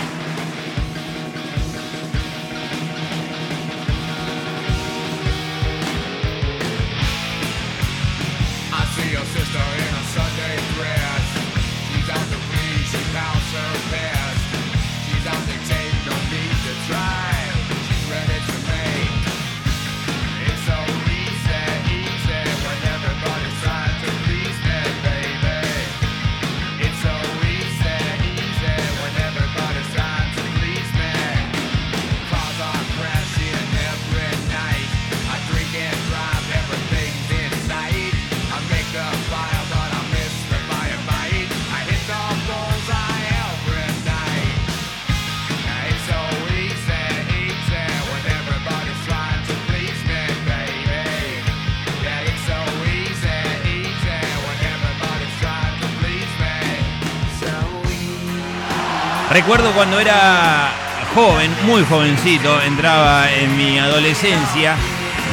recuerdo 59.41 59.71
cuando 59.71 59.99
era 59.99 60.71
joven, 61.15 61.51
muy 61.65 61.83
jovencito, 61.83 62.61
entraba 62.61 63.31
en 63.31 63.57
mi 63.57 63.79
adolescencia 63.79 64.75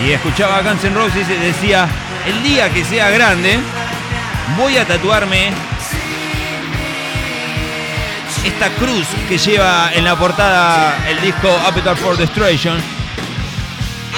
y 0.02 0.12
escuchaba 0.12 0.56
a 0.56 0.62
Guns 0.62 0.82
N' 0.82 0.94
Roses 0.94 1.28
y 1.28 1.34
decía, 1.34 1.86
el 2.26 2.42
día 2.42 2.70
que 2.70 2.86
sea 2.86 3.10
grande, 3.10 3.58
voy 4.56 4.78
a 4.78 4.86
tatuarme 4.86 5.50
esta 8.46 8.70
cruz 8.76 9.06
que 9.28 9.36
lleva 9.36 9.90
en 9.92 10.04
la 10.04 10.16
portada 10.16 11.06
el 11.06 11.20
disco 11.20 11.50
Appetite 11.66 11.96
for 11.96 12.16
Destruction. 12.16 12.78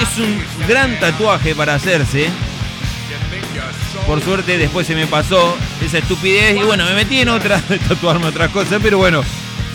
Es 0.01 0.17
un 0.19 0.41
gran 0.69 0.97
tatuaje 1.01 1.53
para 1.53 1.75
hacerse. 1.75 2.29
Por 4.07 4.23
suerte 4.23 4.57
después 4.57 4.87
se 4.87 4.95
me 4.95 5.05
pasó 5.05 5.57
esa 5.81 5.97
estupidez 5.97 6.55
y 6.55 6.63
bueno, 6.63 6.85
me 6.85 6.93
metí 6.93 7.19
en 7.19 7.27
otra, 7.27 7.59
tatuarme 7.89 8.27
otras 8.27 8.51
cosas, 8.51 8.79
pero 8.81 8.97
bueno, 8.97 9.21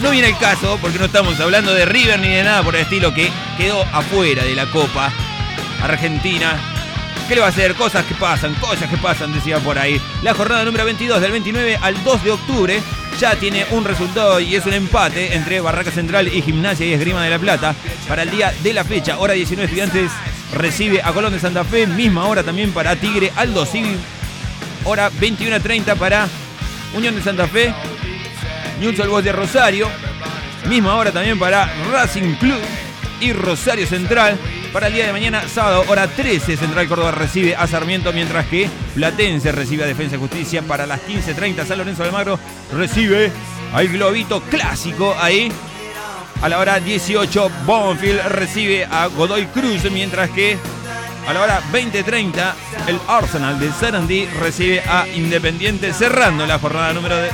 no 0.00 0.10
viene 0.10 0.28
el 0.28 0.38
caso 0.38 0.78
porque 0.80 0.98
no 0.98 1.06
estamos 1.06 1.38
hablando 1.40 1.72
de 1.72 1.84
River 1.86 2.20
ni 2.20 2.28
de 2.28 2.42
nada 2.42 2.62
por 2.62 2.74
el 2.74 2.82
estilo 2.82 3.14
que 3.14 3.30
quedó 3.56 3.82
afuera 3.92 4.44
de 4.44 4.54
la 4.54 4.66
Copa 4.66 5.12
Argentina. 5.82 6.58
¿Qué 7.28 7.34
le 7.34 7.40
va 7.40 7.48
a 7.48 7.50
hacer? 7.50 7.74
Cosas 7.74 8.04
que 8.04 8.14
pasan, 8.14 8.54
cosas 8.54 8.88
que 8.88 8.96
pasan, 8.96 9.32
decía 9.32 9.58
por 9.58 9.78
ahí. 9.78 10.00
La 10.22 10.34
jornada 10.34 10.64
número 10.64 10.84
22 10.84 11.20
del 11.20 11.32
29 11.32 11.78
al 11.80 12.04
2 12.04 12.24
de 12.24 12.30
octubre 12.30 12.82
ya 13.18 13.34
tiene 13.36 13.66
un 13.70 13.84
resultado 13.84 14.38
y 14.38 14.54
es 14.54 14.64
un 14.66 14.74
empate 14.74 15.34
entre 15.34 15.60
Barraca 15.60 15.90
Central 15.90 16.28
y 16.28 16.42
Gimnasia 16.42 16.86
y 16.86 16.92
Esgrima 16.92 17.24
de 17.24 17.30
la 17.30 17.38
Plata 17.38 17.74
para 18.06 18.22
el 18.22 18.30
día 18.30 18.52
de 18.62 18.72
la 18.72 18.84
fecha. 18.84 19.18
Hora 19.18 19.32
19 19.32 19.64
estudiantes 19.64 20.12
recibe 20.54 21.02
a 21.02 21.12
Colón 21.12 21.32
de 21.32 21.40
Santa 21.40 21.64
Fe, 21.64 21.86
misma 21.86 22.26
hora 22.26 22.42
también 22.42 22.72
para 22.72 22.94
Tigre 22.94 23.32
Aldo 23.34 23.66
Civil. 23.66 23.98
Hora 24.84 25.10
21.30 25.10 25.96
para 25.96 26.28
Unión 26.94 27.16
de 27.16 27.22
Santa 27.22 27.48
Fe, 27.48 27.74
News 28.80 28.96
Boys 29.08 29.24
de 29.24 29.32
Rosario. 29.32 29.88
Misma 30.68 30.96
hora 30.96 31.12
también 31.12 31.38
para 31.38 31.70
Racing 31.90 32.34
Club 32.34 32.60
y 33.20 33.32
Rosario 33.32 33.86
Central. 33.86 34.38
Para 34.72 34.88
el 34.88 34.92
día 34.92 35.06
de 35.06 35.12
mañana, 35.12 35.48
sábado, 35.48 35.84
hora 35.88 36.06
13, 36.06 36.56
Central 36.56 36.86
Córdoba 36.86 37.10
recibe 37.12 37.56
a 37.56 37.66
Sarmiento, 37.66 38.12
mientras 38.12 38.46
que 38.46 38.68
Platense 38.94 39.52
recibe 39.52 39.84
a 39.84 39.86
Defensa 39.86 40.16
y 40.16 40.18
Justicia. 40.18 40.62
Para 40.62 40.86
las 40.86 41.00
15.30, 41.06 41.64
San 41.64 41.78
Lorenzo 41.78 42.04
de 42.04 42.38
recibe 42.76 43.32
al 43.72 43.88
Globito 43.88 44.42
Clásico 44.42 45.16
ahí. 45.18 45.50
A 46.42 46.48
la 46.48 46.58
hora 46.58 46.78
18, 46.78 47.50
Bonfield 47.64 48.20
recibe 48.28 48.84
a 48.84 49.06
Godoy 49.06 49.46
Cruz, 49.46 49.90
mientras 49.90 50.28
que 50.30 50.58
a 51.26 51.32
la 51.32 51.40
hora 51.40 51.62
20.30, 51.72 52.54
el 52.86 53.00
Arsenal 53.08 53.58
de 53.58 53.72
Sarandí 53.72 54.26
recibe 54.26 54.80
a 54.80 55.06
Independiente, 55.08 55.92
cerrando 55.92 56.46
la 56.46 56.58
jornada 56.58 56.92
número 56.92 57.16
de. 57.16 57.30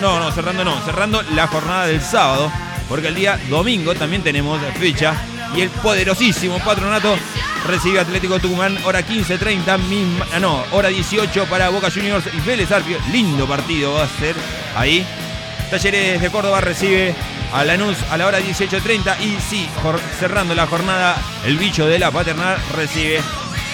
No, 0.00 0.18
no, 0.18 0.32
cerrando 0.32 0.64
no, 0.64 0.80
cerrando 0.84 1.22
la 1.34 1.46
jornada 1.46 1.86
del 1.86 2.00
sábado, 2.00 2.50
porque 2.88 3.08
el 3.08 3.14
día 3.14 3.38
domingo 3.48 3.94
también 3.94 4.22
tenemos 4.22 4.60
fecha 4.78 5.14
y 5.54 5.60
el 5.60 5.70
poderosísimo 5.70 6.58
Patronato 6.58 7.16
recibe 7.66 8.00
Atlético 8.00 8.38
Tucumán, 8.38 8.78
hora 8.84 9.06
15.30, 9.06 9.78
misma, 9.78 10.26
ah, 10.34 10.40
no, 10.40 10.64
hora 10.72 10.88
18 10.88 11.46
para 11.46 11.68
Boca 11.68 11.90
Juniors 11.90 12.26
y 12.32 12.40
Vélez 12.40 12.70
Arpio. 12.72 12.98
Lindo 13.12 13.46
partido 13.46 13.94
va 13.94 14.04
a 14.04 14.08
ser 14.08 14.34
ahí. 14.76 15.06
Talleres 15.70 16.20
de 16.20 16.30
Córdoba 16.30 16.60
recibe 16.60 17.14
a 17.52 17.64
Lanús 17.64 17.96
a 18.10 18.16
la 18.16 18.26
hora 18.26 18.40
18.30 18.40 19.20
y 19.20 19.36
sí, 19.40 19.68
cerrando 20.18 20.54
la 20.54 20.66
jornada, 20.66 21.16
el 21.44 21.58
bicho 21.58 21.86
de 21.86 21.98
la 21.98 22.10
paternal 22.10 22.58
recibe 22.74 23.20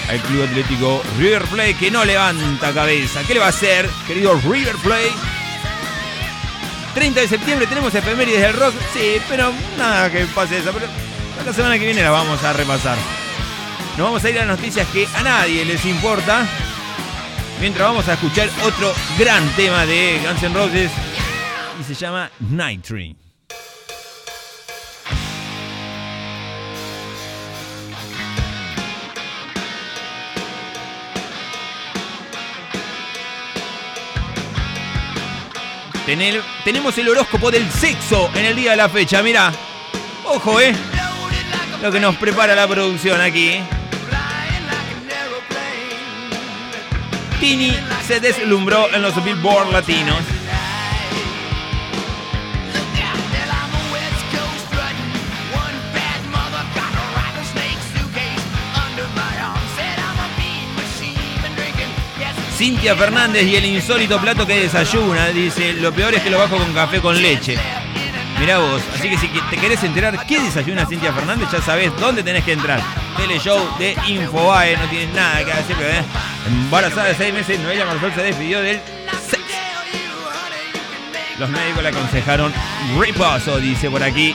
al 0.09 0.19
Club 0.21 0.43
Atlético 0.43 1.01
River 1.17 1.43
Plate 1.43 1.75
que 1.75 1.91
no 1.91 2.05
levanta 2.05 2.73
cabeza. 2.73 3.21
¿Qué 3.25 3.33
le 3.33 3.39
va 3.39 3.47
a 3.47 3.49
hacer, 3.49 3.89
querido 4.07 4.39
River 4.41 4.75
Plate? 4.77 5.13
30 6.93 7.21
de 7.21 7.27
septiembre 7.27 7.67
tenemos 7.67 7.93
efemérides 7.95 8.41
del 8.41 8.53
rock, 8.53 8.75
sí, 8.93 9.19
pero 9.27 9.51
nada 9.77 10.11
que 10.11 10.25
pase 10.25 10.59
eso. 10.59 10.71
Pero 10.71 10.85
la 11.45 11.53
semana 11.53 11.79
que 11.79 11.85
viene 11.85 12.03
la 12.03 12.11
vamos 12.11 12.43
a 12.43 12.53
repasar. 12.53 12.97
Nos 13.97 14.07
vamos 14.07 14.23
a 14.23 14.29
ir 14.29 14.39
a 14.39 14.45
noticias 14.45 14.87
que 14.87 15.07
a 15.15 15.23
nadie 15.23 15.65
les 15.65 15.83
importa. 15.85 16.45
Mientras 17.59 17.87
vamos 17.87 18.07
a 18.07 18.13
escuchar 18.13 18.49
otro 18.63 18.93
gran 19.17 19.47
tema 19.55 19.85
de 19.85 20.19
Guns 20.25 20.43
N' 20.43 20.53
Roses 20.53 20.91
y 21.79 21.83
se 21.83 21.93
llama 21.93 22.29
Night 22.39 22.83
Train. 22.83 23.22
Tenemos 36.05 36.97
el 36.97 37.07
horóscopo 37.07 37.49
del 37.49 37.69
sexo 37.71 38.29
en 38.35 38.45
el 38.45 38.55
día 38.57 38.71
de 38.71 38.77
la 38.77 38.89
fecha, 38.89 39.23
mira. 39.23 39.53
Ojo, 40.25 40.59
eh. 40.59 40.73
Lo 41.81 41.91
que 41.91 41.99
nos 41.99 42.17
prepara 42.17 42.55
la 42.55 42.67
producción 42.67 43.21
aquí. 43.21 43.59
Tini 47.39 47.73
se 48.05 48.19
deslumbró 48.19 48.93
en 48.93 49.01
los 49.01 49.23
Billboard 49.23 49.71
latinos. 49.71 50.19
Cintia 62.63 62.95
Fernández 62.95 63.43
y 63.43 63.57
el 63.57 63.65
insólito 63.65 64.21
plato 64.21 64.47
que 64.47 64.57
desayuna, 64.57 65.27
dice, 65.31 65.73
lo 65.73 65.91
peor 65.91 66.13
es 66.13 66.21
que 66.21 66.29
lo 66.29 66.37
bajo 66.37 66.55
con 66.55 66.73
café 66.73 67.01
con 67.01 67.21
leche. 67.21 67.57
Mirá 68.39 68.59
vos, 68.59 68.81
así 68.95 69.09
que 69.09 69.17
si 69.17 69.27
te 69.27 69.57
querés 69.57 69.83
enterar 69.83 70.25
qué 70.25 70.39
desayuna 70.39 70.85
Cintia 70.85 71.11
Fernández, 71.11 71.49
ya 71.51 71.61
sabés 71.61 71.91
dónde 71.99 72.23
tenés 72.23 72.45
que 72.45 72.53
entrar. 72.53 72.79
Teleshow 73.17 73.59
de 73.77 73.97
Infobae, 74.07 74.77
no 74.77 74.85
tienes 74.85 75.13
nada 75.13 75.43
que 75.43 75.51
hacer, 75.51 75.75
pero 75.77 75.89
¿eh? 75.89 76.03
Embarazada 76.47 77.09
de 77.09 77.15
seis 77.15 77.33
meses, 77.33 77.59
Noelia 77.59 77.83
Marzol 77.83 78.13
se 78.13 78.23
despidió 78.23 78.61
del 78.61 78.79
sexo. 79.29 79.57
Los 81.39 81.49
médicos 81.49 81.83
le 81.83 81.89
aconsejaron 81.89 82.53
reposo, 82.97 83.57
dice 83.57 83.89
por 83.89 84.01
aquí. 84.01 84.33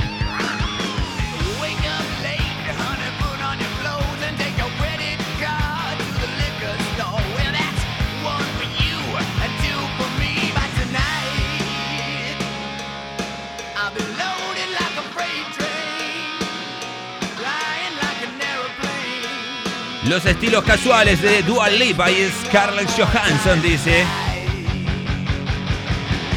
Los 20.09 20.25
estilos 20.25 20.65
casuales 20.65 21.21
de 21.21 21.43
Dua 21.43 21.69
Lipa 21.69 22.11
y 22.11 22.31
Scarlett 22.47 22.89
Johansson, 22.97 23.61
dice. 23.61 24.05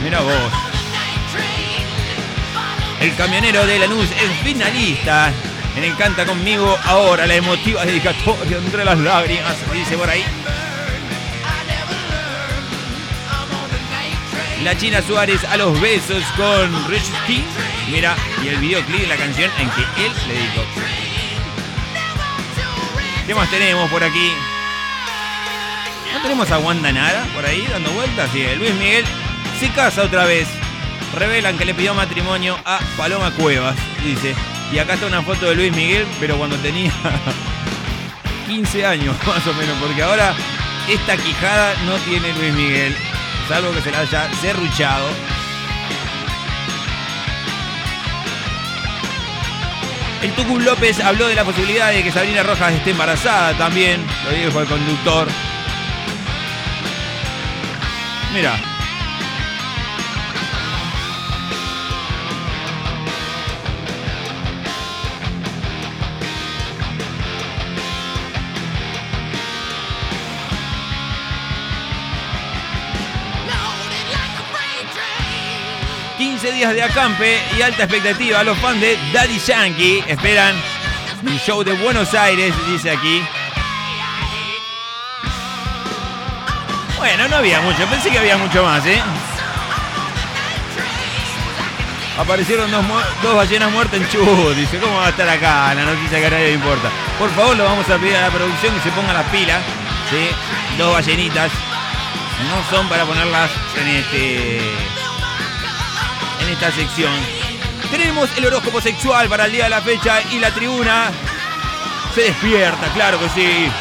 Mira 0.03 0.19
vos. 0.19 0.51
El 2.99 3.15
camionero 3.15 3.65
de 3.65 3.80
Lanús 3.80 4.09
es 4.11 4.32
finalista 4.43 5.32
en 5.78 5.86
Encanta 5.86 6.26
conmigo 6.26 6.78
ahora, 6.84 7.26
la 7.26 7.36
emotiva 7.36 7.86
dedicatoria 7.86 8.57
entre 8.57 8.84
las 8.84 8.97
lágrimas, 8.99 9.55
dice 9.72 9.97
por 9.97 10.09
ahí. 10.09 10.24
La 14.65 14.78
China 14.78 15.01
Suárez 15.01 15.45
a 15.45 15.55
los 15.55 15.80
besos 15.80 16.24
con 16.36 16.89
Rich 16.89 17.09
King. 17.26 17.43
Mira, 17.89 18.17
y 18.43 18.49
el 18.49 18.57
videoclip, 18.57 19.07
la 19.07 19.15
canción 19.15 19.49
en 19.59 19.69
que 19.69 19.82
él 19.82 20.11
le 20.28 20.34
dedicó. 20.34 20.81
¿Qué 23.32 23.36
más 23.36 23.50
tenemos 23.50 23.90
por 23.90 24.04
aquí? 24.04 24.34
¿No 26.14 26.22
tenemos 26.22 26.52
a 26.52 26.60
Wanda 26.60 26.92
Nara 26.92 27.24
por 27.34 27.46
ahí 27.46 27.66
dando 27.72 27.90
vueltas? 27.92 28.30
Sí, 28.34 28.46
Luis 28.58 28.74
Miguel 28.74 29.06
se 29.58 29.70
casa 29.70 30.04
otra 30.04 30.26
vez. 30.26 30.50
Revelan 31.18 31.58
que 31.58 31.64
le 31.64 31.74
pidió 31.74 31.94
matrimonio 31.94 32.58
a 32.66 32.82
Paloma 32.98 33.32
Cuevas, 33.32 33.78
dice. 34.04 34.36
Y 34.74 34.80
acá 34.80 34.96
está 34.96 35.06
una 35.06 35.22
foto 35.22 35.46
de 35.46 35.56
Luis 35.56 35.74
Miguel, 35.74 36.06
pero 36.20 36.36
cuando 36.36 36.58
tenía 36.58 36.92
15 38.48 38.86
años 38.86 39.16
más 39.26 39.48
o 39.48 39.54
menos, 39.54 39.78
porque 39.80 40.04
ahora 40.04 40.34
esta 40.90 41.16
quijada 41.16 41.74
no 41.86 41.96
tiene 42.00 42.34
Luis 42.34 42.54
Miguel, 42.54 42.94
salvo 43.48 43.72
que 43.72 43.82
se 43.82 43.92
la 43.92 44.00
haya 44.00 44.30
serruchado. 44.42 45.08
El 50.22 50.32
Tucum 50.34 50.63
López 50.63 50.99
habló 50.99 51.28
de 51.28 51.36
la 51.36 51.43
posibilidad 51.43 51.91
de 51.91 52.03
que 52.03 52.11
Sabrina 52.11 52.43
Rojas 52.43 52.74
esté 52.74 52.91
embarazada 52.91 53.57
también, 53.57 54.05
lo 54.24 54.32
dijo 54.32 54.61
el 54.61 54.67
conductor. 54.67 55.28
Mira. 58.32 58.70
Días 76.62 76.76
de 76.76 76.84
acampe 76.84 77.39
y 77.57 77.62
alta 77.64 77.86
expectativa. 77.86 78.43
Los 78.43 78.55
fans 78.59 78.80
de 78.80 78.95
Daddy 79.12 79.39
Yankee 79.39 80.03
esperan 80.05 80.55
un 81.24 81.39
show 81.39 81.64
de 81.64 81.74
Buenos 81.74 82.14
Aires, 82.14 82.53
dice 82.68 82.91
aquí. 82.91 83.24
Bueno, 86.99 87.28
no 87.30 87.38
había 87.38 87.62
mucho, 87.62 87.84
pensé 87.88 88.12
que 88.12 88.20
había 88.20 88.38
mucho 88.38 88.64
más, 88.64 88.86
¿eh? 88.86 89.01
Aparecieron 92.20 92.70
dos, 92.70 92.86
dos 93.24 93.36
ballenas 93.36 93.72
muertas 93.72 93.99
en 93.99 94.07
Chubut. 94.09 94.55
Dice, 94.55 94.78
¿cómo 94.78 94.97
va 94.97 95.07
a 95.07 95.09
estar 95.09 95.28
acá 95.28 95.74
la 95.74 95.84
noticia 95.84 96.20
que 96.20 96.28
a 96.28 96.30
nadie 96.30 96.47
le 96.49 96.53
importa? 96.53 96.91
Por 97.18 97.32
favor, 97.32 97.57
lo 97.57 97.64
vamos 97.64 97.89
a 97.89 97.97
pedir 97.97 98.16
a 98.18 98.22
la 98.22 98.30
producción 98.30 98.76
que 98.76 98.82
se 98.82 98.91
ponga 98.91 99.14
las 99.14 99.26
pilas. 99.32 99.64
¿sí? 100.12 100.30
Dos 100.78 100.93
ballenitas. 100.93 101.51
No 102.47 102.78
son 102.78 102.88
para 102.88 103.03
ponerlas 103.05 103.49
en 103.80 103.88
este. 103.88 105.01
Esta 106.52 106.70
sección. 106.70 107.14
Tenemos 107.89 108.30
el 108.38 108.45
horóscopo 108.45 108.82
sexual 108.82 109.30
para 109.30 109.45
el 109.45 109.54
día 109.54 109.64
de 109.64 109.70
la 109.70 109.82
fecha 109.82 110.22
y 110.32 110.39
la 110.39 110.52
tribuna 110.52 111.10
se 112.14 112.24
despierta, 112.24 112.88
claro 112.93 113.18
que 113.20 113.30
sí. 113.30 113.72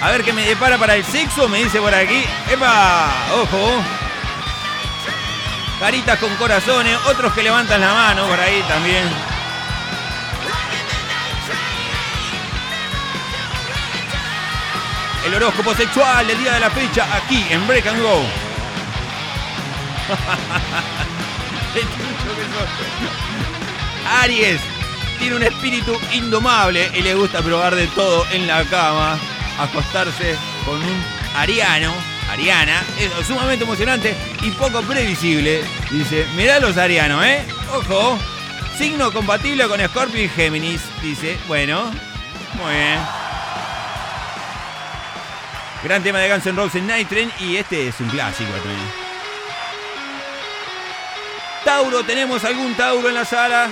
A 0.00 0.10
ver 0.10 0.24
qué 0.24 0.32
me 0.32 0.46
depara 0.46 0.78
para 0.78 0.96
el 0.96 1.04
sexo, 1.04 1.50
me 1.50 1.58
dice 1.58 1.80
por 1.80 1.94
aquí. 1.94 2.24
¡Epa! 2.50 3.12
¡Ojo! 3.42 3.84
Caritas 5.80 6.18
con 6.18 6.34
corazones, 6.36 6.96
otros 7.06 7.34
que 7.34 7.42
levantan 7.42 7.82
la 7.82 7.92
mano 7.92 8.26
por 8.26 8.40
ahí 8.40 8.62
también. 8.62 9.29
El 15.24 15.34
horóscopo 15.34 15.74
sexual 15.74 16.26
del 16.26 16.38
día 16.38 16.54
de 16.54 16.60
la 16.60 16.70
fecha 16.70 17.06
aquí 17.14 17.44
en 17.50 17.66
Break 17.66 17.86
and 17.86 18.00
Go. 18.00 18.22
Aries 24.22 24.60
tiene 25.18 25.36
un 25.36 25.42
espíritu 25.42 25.94
indomable 26.12 26.90
y 26.94 27.02
le 27.02 27.14
gusta 27.14 27.42
probar 27.42 27.74
de 27.74 27.86
todo 27.88 28.24
en 28.32 28.46
la 28.46 28.64
cama. 28.64 29.18
Acostarse 29.58 30.36
con 30.64 30.76
un 30.76 31.04
ariano, 31.36 31.92
ariana, 32.30 32.82
es 32.98 33.10
sumamente 33.26 33.64
emocionante 33.64 34.16
y 34.42 34.50
poco 34.52 34.80
previsible. 34.82 35.62
Dice, 35.90 36.26
mirá 36.34 36.60
los 36.60 36.78
arianos, 36.78 37.22
¿eh? 37.26 37.44
Ojo, 37.74 38.18
signo 38.78 39.12
compatible 39.12 39.68
con 39.68 39.86
Scorpio 39.86 40.24
y 40.24 40.30
Géminis. 40.30 40.80
Dice, 41.02 41.36
bueno, 41.46 41.90
muy 42.54 42.72
bien. 42.72 43.29
Gran 45.82 46.02
tema 46.02 46.18
de 46.18 46.28
Guns 46.28 46.46
N' 46.46 46.56
Roses 46.56 46.82
Night 46.82 47.08
Train 47.08 47.30
y 47.40 47.56
este 47.56 47.88
es 47.88 47.98
un 48.00 48.08
clásico. 48.08 48.50
Tauro, 51.64 52.02
¿tenemos 52.04 52.44
algún 52.44 52.74
Tauro 52.74 53.08
en 53.08 53.14
la 53.14 53.24
sala? 53.24 53.70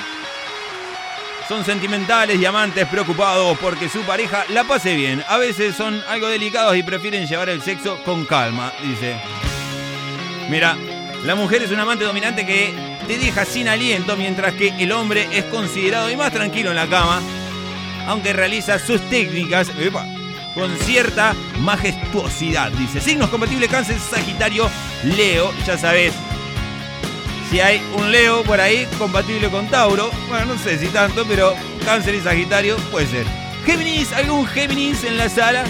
Son 1.46 1.64
sentimentales 1.64 2.40
y 2.40 2.46
amantes 2.46 2.86
preocupados 2.88 3.58
porque 3.58 3.90
su 3.90 4.00
pareja 4.02 4.44
la 4.48 4.64
pase 4.64 4.94
bien. 4.94 5.22
A 5.28 5.36
veces 5.36 5.76
son 5.76 6.02
algo 6.08 6.28
delicados 6.28 6.76
y 6.76 6.82
prefieren 6.82 7.26
llevar 7.26 7.50
el 7.50 7.60
sexo 7.60 8.02
con 8.04 8.24
calma, 8.24 8.72
dice. 8.82 9.20
Mira, 10.48 10.76
la 11.24 11.34
mujer 11.34 11.62
es 11.62 11.70
un 11.70 11.80
amante 11.80 12.04
dominante 12.04 12.46
que 12.46 12.72
te 13.06 13.18
deja 13.18 13.44
sin 13.44 13.68
aliento 13.68 14.16
mientras 14.16 14.54
que 14.54 14.68
el 14.78 14.92
hombre 14.92 15.28
es 15.30 15.44
considerado 15.44 16.10
y 16.10 16.16
más 16.16 16.32
tranquilo 16.32 16.70
en 16.70 16.76
la 16.76 16.86
cama, 16.86 17.20
aunque 18.06 18.32
realiza 18.32 18.78
sus 18.78 19.00
técnicas 19.10 19.70
epa, 19.78 20.06
con 20.54 20.76
cierta 20.78 21.34
majestuosidad, 21.60 22.70
dice. 22.72 23.00
Signos 23.00 23.30
compatibles 23.30 23.70
cáncer, 23.70 23.96
Sagitario, 23.98 24.68
Leo, 25.04 25.52
ya 25.66 25.78
sabes. 25.78 26.12
Si 27.50 27.60
hay 27.60 27.80
un 27.96 28.10
Leo 28.12 28.42
por 28.44 28.60
ahí 28.60 28.86
compatible 28.98 29.48
con 29.48 29.68
Tauro, 29.68 30.10
bueno, 30.28 30.54
no 30.54 30.58
sé 30.58 30.78
si 30.78 30.86
tanto, 30.88 31.24
pero 31.26 31.54
Cáncer 31.84 32.14
y 32.16 32.20
Sagitario 32.20 32.76
puede 32.90 33.06
ser. 33.06 33.26
Géminis, 33.64 34.12
algún 34.12 34.46
Géminis 34.46 35.04
en 35.04 35.16
la 35.16 35.28
sala. 35.30 35.64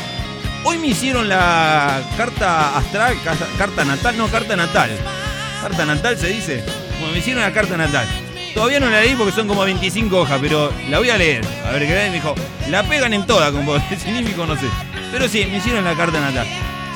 Hoy 0.64 0.78
me 0.78 0.88
hicieron 0.88 1.28
la 1.28 2.00
carta 2.16 2.76
astral, 2.76 3.16
ca- 3.22 3.36
carta 3.56 3.84
natal, 3.84 4.16
no, 4.18 4.26
carta 4.28 4.56
natal. 4.56 4.90
Carta 5.62 5.84
natal 5.86 6.18
se 6.18 6.28
dice. 6.28 6.64
Bueno, 6.98 7.12
me 7.12 7.18
hicieron 7.20 7.42
la 7.44 7.52
carta 7.52 7.76
natal. 7.76 8.06
Todavía 8.58 8.80
no 8.80 8.90
la 8.90 9.02
leí 9.02 9.14
porque 9.14 9.30
son 9.30 9.46
como 9.46 9.62
25 9.62 10.18
hojas, 10.18 10.36
pero 10.40 10.72
la 10.88 10.98
voy 10.98 11.08
a 11.10 11.16
leer. 11.16 11.46
A 11.64 11.70
ver 11.70 11.86
qué 11.86 11.94
me 11.94 12.10
dijo. 12.10 12.34
La 12.68 12.82
pegan 12.82 13.14
en 13.14 13.24
toda, 13.24 13.52
como 13.52 13.78
significa, 14.02 14.46
no 14.46 14.56
sé. 14.56 14.66
Pero 15.12 15.28
sí, 15.28 15.46
me 15.48 15.58
hicieron 15.58 15.84
la 15.84 15.94
carta 15.94 16.18
natal. 16.18 16.44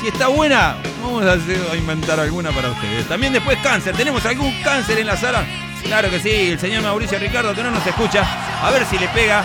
Si 0.01 0.09
está 0.09 0.27
buena, 0.27 0.75
vamos 1.01 1.25
a, 1.25 1.35
a 1.35 1.77
inventar 1.77 2.19
alguna 2.19 2.51
para 2.51 2.69
ustedes. 2.69 3.07
También 3.07 3.33
después 3.33 3.57
cáncer. 3.63 3.97
¿Tenemos 3.97 4.27
algún 4.27 4.53
cáncer 4.65 4.99
en 4.99 5.07
la 5.07 5.17
sala? 5.17 5.47
Claro 5.85 6.11
que 6.11 6.19
sí, 6.19 6.51
el 6.51 6.59
señor 6.59 6.83
Mauricio 6.83 7.17
Ricardo 7.21 7.55
que 7.55 7.63
no 7.63 7.71
nos 7.71 7.87
escucha. 7.87 8.27
A 8.61 8.69
ver 8.73 8.85
si 8.85 8.99
le 8.99 9.07
pega. 9.11 9.45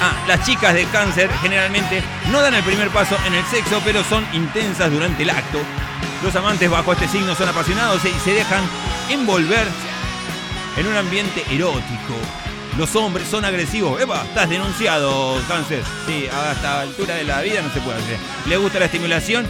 Ah, 0.00 0.12
las 0.28 0.46
chicas 0.46 0.74
de 0.74 0.84
cáncer 0.84 1.28
generalmente 1.42 2.04
no 2.30 2.40
dan 2.40 2.54
el 2.54 2.62
primer 2.62 2.90
paso 2.90 3.16
en 3.26 3.34
el 3.34 3.44
sexo, 3.46 3.82
pero 3.84 4.04
son 4.04 4.24
intensas 4.32 4.92
durante 4.92 5.24
el 5.24 5.30
acto. 5.30 5.58
Los 6.22 6.36
amantes 6.36 6.70
bajo 6.70 6.92
este 6.92 7.08
signo 7.08 7.34
son 7.34 7.48
apasionados 7.48 8.00
y 8.04 8.12
se 8.24 8.32
dejan 8.32 8.62
envolver 9.10 9.66
en 10.76 10.86
un 10.86 10.96
ambiente 10.96 11.44
erótico. 11.50 12.14
Los 12.76 12.94
hombres 12.96 13.28
son 13.28 13.44
agresivos. 13.44 14.00
¡Epa! 14.00 14.24
Estás 14.24 14.48
denunciado, 14.48 15.40
cáncer. 15.46 15.82
Sí, 16.06 16.26
a 16.32 16.52
esta 16.52 16.80
altura 16.80 17.14
de 17.14 17.24
la 17.24 17.40
vida 17.42 17.62
no 17.62 17.72
se 17.72 17.80
puede 17.80 17.98
hacer. 17.98 18.18
Le 18.46 18.56
gusta 18.56 18.80
la 18.80 18.86
estimulación 18.86 19.46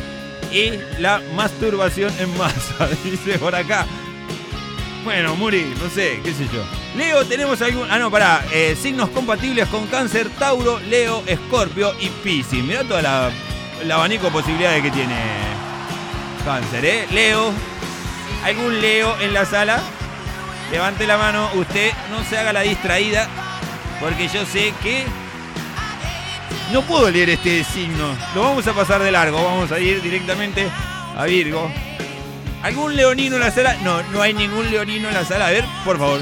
y 0.52 0.72
la 1.00 1.22
masturbación 1.34 2.12
en 2.18 2.36
masa, 2.36 2.88
dice 3.04 3.38
por 3.38 3.54
acá. 3.54 3.86
Bueno, 5.04 5.34
Muri, 5.36 5.74
no 5.82 5.90
sé, 5.90 6.20
qué 6.22 6.32
sé 6.32 6.44
yo. 6.52 6.64
Leo, 6.96 7.24
tenemos 7.26 7.60
algún. 7.62 7.90
Ah, 7.90 7.98
no, 7.98 8.10
pará. 8.10 8.44
eh, 8.52 8.76
signos 8.80 9.08
compatibles 9.10 9.68
con 9.68 9.86
Cáncer, 9.88 10.28
Tauro, 10.38 10.78
Leo, 10.80 11.22
Escorpio 11.26 11.94
y 12.00 12.08
Piscis. 12.08 12.62
Mirá 12.62 12.84
toda 12.84 13.02
la, 13.02 13.30
el 13.82 13.90
abanico 13.90 14.26
de 14.26 14.32
posibilidades 14.32 14.82
que 14.82 14.90
tiene 14.90 15.16
Cáncer, 16.44 16.84
¿eh? 16.84 17.06
Leo. 17.10 17.52
¿Algún 18.44 18.80
Leo 18.80 19.18
en 19.20 19.32
la 19.34 19.44
sala? 19.46 19.82
Levante 20.74 21.06
la 21.06 21.16
mano, 21.16 21.50
usted 21.54 21.92
no 22.10 22.24
se 22.24 22.36
haga 22.36 22.52
la 22.52 22.62
distraída, 22.62 23.28
porque 24.00 24.26
yo 24.26 24.44
sé 24.44 24.74
que 24.82 25.04
no 26.72 26.82
puedo 26.82 27.08
leer 27.12 27.30
este 27.30 27.62
signo. 27.62 28.08
Lo 28.34 28.42
vamos 28.42 28.66
a 28.66 28.72
pasar 28.72 29.00
de 29.00 29.12
largo, 29.12 29.40
vamos 29.44 29.70
a 29.70 29.78
ir 29.78 30.02
directamente 30.02 30.66
a 31.16 31.26
Virgo. 31.26 31.70
¿Algún 32.64 32.96
leonino 32.96 33.36
en 33.36 33.42
la 33.42 33.52
sala? 33.52 33.76
No, 33.84 34.02
no 34.02 34.20
hay 34.20 34.34
ningún 34.34 34.68
leonino 34.68 35.06
en 35.06 35.14
la 35.14 35.24
sala. 35.24 35.46
A 35.46 35.52
ver, 35.52 35.64
por 35.84 35.96
favor. 35.96 36.20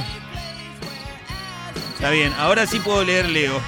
Está 1.95 2.11
bien, 2.11 2.31
ahora 2.39 2.67
sí 2.67 2.79
puedo 2.79 3.03
leer 3.05 3.31
Leo. 3.31 3.59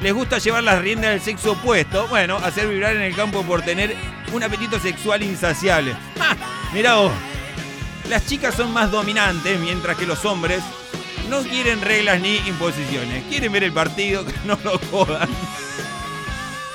¿Les 0.00 0.14
gusta 0.14 0.38
llevar 0.38 0.62
las 0.62 0.80
riendas 0.80 1.10
del 1.10 1.20
sexo 1.20 1.54
opuesto? 1.54 2.06
Bueno, 2.06 2.36
hacer 2.36 2.68
vibrar 2.68 2.94
en 2.94 3.02
el 3.02 3.16
campo 3.16 3.42
por 3.42 3.62
tener 3.62 3.96
un 4.32 4.40
apetito 4.40 4.78
sexual 4.78 5.20
insaciable. 5.24 5.96
¡Ja! 6.16 6.36
Mirá 6.72 6.94
vos. 6.94 7.10
Las 8.08 8.24
chicas 8.26 8.54
son 8.54 8.72
más 8.72 8.90
dominantes, 8.90 9.60
mientras 9.60 9.96
que 9.98 10.06
los 10.06 10.24
hombres 10.24 10.62
no 11.28 11.42
quieren 11.42 11.82
reglas 11.82 12.20
ni 12.20 12.36
imposiciones. 12.38 13.24
Quieren 13.28 13.52
ver 13.52 13.64
el 13.64 13.72
partido, 13.72 14.24
que 14.26 14.32
no 14.46 14.58
lo 14.64 14.78
jodan. 14.90 15.28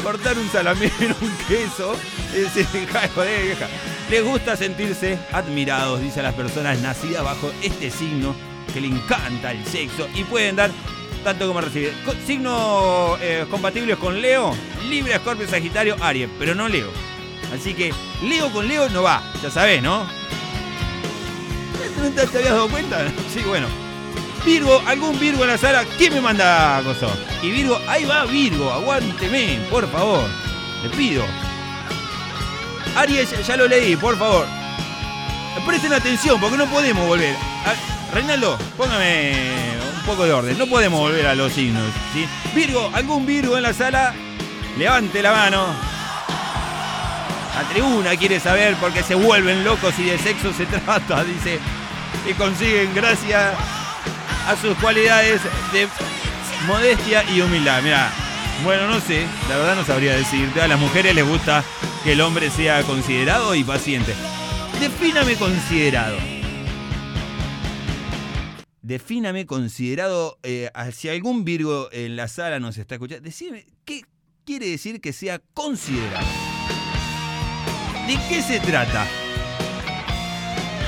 Cortar 0.03 0.37
un 0.37 0.47
salamero, 0.49 1.15
un 1.21 1.35
queso. 1.47 1.95
Es 2.35 2.53
decir, 2.53 2.87
joder, 3.15 3.45
vieja. 3.45 3.67
Les 4.11 4.23
gusta 4.23 4.55
sentirse 4.55 5.17
admirados, 5.31 6.01
dice 6.01 6.19
a 6.19 6.23
las 6.23 6.35
personas 6.35 6.79
nacidas 6.81 7.23
bajo 7.23 7.51
este 7.63 7.89
signo 7.89 8.35
que 8.71 8.81
le 8.81 8.87
encanta 8.87 9.51
el 9.51 9.65
sexo 9.65 10.07
y 10.13 10.23
pueden 10.25 10.55
dar 10.55 10.69
tanto 11.23 11.47
como 11.47 11.61
recibir. 11.61 11.93
Signos 12.27 13.17
eh, 13.21 13.45
compatibles 13.49 13.97
con 13.97 14.21
Leo, 14.21 14.53
Libre, 14.87 15.15
Escorpio, 15.15 15.47
Sagitario, 15.47 15.95
Aries, 15.99 16.29
pero 16.37 16.53
no 16.53 16.67
Leo. 16.67 16.91
Así 17.53 17.73
que 17.73 17.91
Leo 18.23 18.51
con 18.51 18.67
Leo 18.67 18.89
no 18.89 19.01
va, 19.01 19.23
ya 19.41 19.49
sabés, 19.49 19.81
¿no? 19.81 20.05
¿No 21.97 22.09
te, 22.09 22.27
te 22.27 22.37
habías 22.37 22.53
dado 22.53 22.69
cuenta? 22.69 23.07
Sí, 23.33 23.41
bueno. 23.45 23.67
Virgo, 24.45 24.81
algún 24.85 25.17
Virgo 25.19 25.43
en 25.43 25.51
la 25.51 25.57
sala, 25.57 25.85
¿quién 25.97 26.13
me 26.13 26.21
manda 26.21 26.81
coso? 26.83 27.09
Y 27.41 27.51
Virgo, 27.51 27.79
ahí 27.87 28.03
va 28.03 28.25
Virgo, 28.25 28.71
aguánteme, 28.71 29.59
por 29.69 29.89
favor. 29.89 30.27
Le 30.83 30.89
pido. 30.89 31.23
Aries, 32.95 33.29
ya 33.47 33.55
lo 33.55 33.67
leí, 33.67 33.95
por 33.95 34.17
favor. 34.17 34.45
Presten 35.65 35.93
atención, 35.93 36.39
porque 36.41 36.57
no 36.57 36.65
podemos 36.65 37.07
volver. 37.07 37.35
Ah, 37.65 37.73
Reinaldo, 38.13 38.57
póngame 38.77 39.77
un 39.95 40.05
poco 40.05 40.25
de 40.25 40.33
orden. 40.33 40.57
No 40.57 40.67
podemos 40.67 40.99
volver 40.99 41.25
a 41.25 41.35
los 41.35 41.53
signos. 41.53 41.83
Virgo, 42.53 42.91
algún 42.93 43.25
Virgo 43.25 43.55
en 43.55 43.63
la 43.63 43.73
sala, 43.73 44.13
levante 44.77 45.21
la 45.21 45.31
mano. 45.31 45.92
La 47.55 47.69
tribuna 47.69 48.15
quiere 48.15 48.39
saber 48.39 48.75
porque 48.81 49.03
se 49.03 49.15
vuelven 49.15 49.63
locos 49.63 49.97
y 49.99 50.05
de 50.05 50.17
sexo 50.17 50.51
se 50.53 50.65
trata, 50.85 51.23
dice. 51.23 51.59
Y 52.29 52.33
consiguen 52.33 52.93
gracias 52.95 53.53
a 54.47 54.55
sus 54.55 54.77
cualidades 54.77 55.41
de 55.71 55.87
modestia 56.67 57.23
y 57.29 57.41
humildad. 57.41 57.81
Mira, 57.83 58.11
bueno, 58.63 58.87
no 58.87 58.99
sé, 58.99 59.25
la 59.49 59.57
verdad 59.57 59.75
no 59.75 59.85
sabría 59.85 60.15
decirte. 60.15 60.61
A 60.61 60.67
las 60.67 60.79
mujeres 60.79 61.13
les 61.13 61.27
gusta 61.27 61.63
que 62.03 62.13
el 62.13 62.21
hombre 62.21 62.49
sea 62.49 62.81
considerado 62.83 63.53
y 63.55 63.63
paciente. 63.63 64.13
Defíname 64.79 65.35
considerado. 65.35 66.17
Defíname 68.81 69.45
considerado. 69.45 70.39
eh, 70.43 70.69
si 70.91 71.07
algún 71.09 71.45
Virgo 71.45 71.89
en 71.91 72.15
la 72.15 72.27
sala 72.27 72.59
nos 72.59 72.77
está 72.77 72.95
escuchando, 72.95 73.23
decime, 73.23 73.65
¿qué 73.85 74.01
quiere 74.45 74.67
decir 74.67 74.99
que 74.99 75.13
sea 75.13 75.39
considerado? 75.53 76.52
¿De 78.07 78.17
qué 78.27 78.41
se 78.41 78.59
trata? 78.59 79.05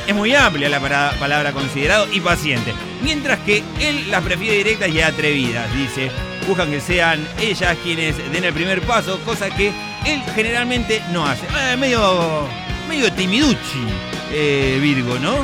Es 0.07 0.13
muy 0.13 0.35
amplia 0.35 0.69
la 0.69 0.79
palabra 0.79 1.51
considerado 1.51 2.07
y 2.11 2.19
paciente. 2.19 2.73
Mientras 3.01 3.39
que 3.39 3.63
él 3.79 4.11
las 4.11 4.21
prefiere 4.23 4.57
directas 4.57 4.89
y 4.89 5.01
atrevidas, 5.01 5.73
dice. 5.73 6.11
Buscan 6.47 6.69
que 6.69 6.79
sean 6.79 7.27
ellas 7.41 7.75
quienes 7.81 8.17
den 8.31 8.43
el 8.43 8.53
primer 8.53 8.81
paso, 8.81 9.19
cosa 9.25 9.49
que 9.49 9.69
él 10.05 10.21
generalmente 10.35 11.01
no 11.11 11.25
hace. 11.25 11.47
Eh, 11.47 11.75
medio, 11.75 12.47
medio 12.87 13.11
timiduchi, 13.11 13.83
eh, 14.31 14.77
Virgo, 14.79 15.17
¿no? 15.17 15.37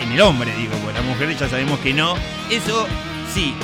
En 0.00 0.12
el 0.12 0.20
hombre, 0.20 0.54
digo, 0.56 0.76
porque 0.84 1.00
la 1.00 1.04
mujer 1.04 1.36
ya 1.36 1.48
sabemos 1.48 1.80
que 1.80 1.92
no. 1.92 2.14
Eso 2.48 2.86
sí, 3.34 3.54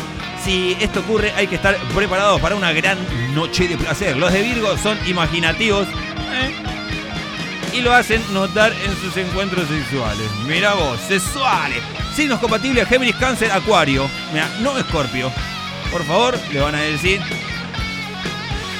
si 0.44 0.76
esto 0.80 1.00
ocurre 1.00 1.32
hay 1.36 1.46
que 1.46 1.54
estar 1.54 1.76
preparados 1.94 2.40
para 2.40 2.56
una 2.56 2.72
gran 2.72 2.98
noche 3.32 3.68
de 3.68 3.76
placer. 3.76 4.16
Los 4.16 4.32
de 4.32 4.42
Virgo 4.42 4.76
son 4.76 4.98
imaginativos. 5.06 5.86
¿eh? 5.86 6.69
Y 7.72 7.80
lo 7.80 7.92
hacen 7.92 8.22
notar 8.32 8.72
en 8.84 8.96
sus 9.00 9.16
encuentros 9.16 9.68
sexuales. 9.68 10.30
Mira 10.46 10.74
vos, 10.74 10.98
sexuales. 11.00 11.82
Signos 12.14 12.40
compatibles, 12.40 12.88
Géminis, 12.88 13.16
Cáncer, 13.16 13.50
Acuario. 13.52 14.08
Mira, 14.32 14.48
no 14.60 14.76
Escorpio. 14.78 15.30
Por 15.90 16.04
favor, 16.04 16.38
le 16.52 16.60
van 16.60 16.74
a 16.74 16.80
decir. 16.80 17.20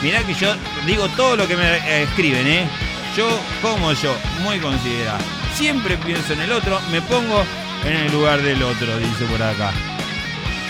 Mirá 0.03 0.22
que 0.24 0.34
yo 0.34 0.55
digo 0.86 1.09
todo 1.11 1.36
lo 1.36 1.47
que 1.47 1.57
me 1.57 1.76
eh, 1.76 2.03
escriben, 2.05 2.47
¿eh? 2.47 2.68
Yo 3.16 3.28
como 3.61 3.93
yo, 3.93 4.14
muy 4.43 4.59
considerado. 4.59 5.18
Siempre 5.55 5.97
pienso 5.99 6.32
en 6.32 6.41
el 6.41 6.53
otro, 6.53 6.80
me 6.91 7.03
pongo 7.03 7.45
en 7.84 7.97
el 7.97 8.12
lugar 8.12 8.41
del 8.41 8.62
otro, 8.62 8.97
dice 8.99 9.24
por 9.26 9.43
acá. 9.43 9.72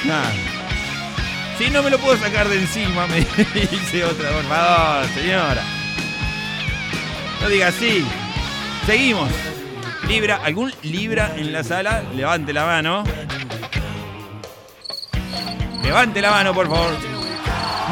Nada. 0.04 0.32
Si 1.58 1.70
no 1.70 1.82
me 1.82 1.90
lo 1.90 1.98
puedo 1.98 2.16
sacar 2.18 2.48
de 2.48 2.58
encima, 2.58 3.06
me 3.06 3.20
dice 3.20 4.04
otra, 4.04 4.30
por 4.30 4.44
favor, 4.44 5.06
señora. 5.14 5.79
No 7.40 7.48
diga 7.48 7.68
así. 7.68 8.04
Seguimos. 8.86 9.30
Libra, 10.08 10.40
¿algún 10.44 10.72
Libra 10.82 11.32
en 11.36 11.52
la 11.52 11.62
sala? 11.62 12.02
Levante 12.14 12.52
la 12.52 12.66
mano. 12.66 13.04
Levante 15.82 16.20
la 16.20 16.30
mano, 16.30 16.52
por 16.52 16.68
favor. 16.68 16.92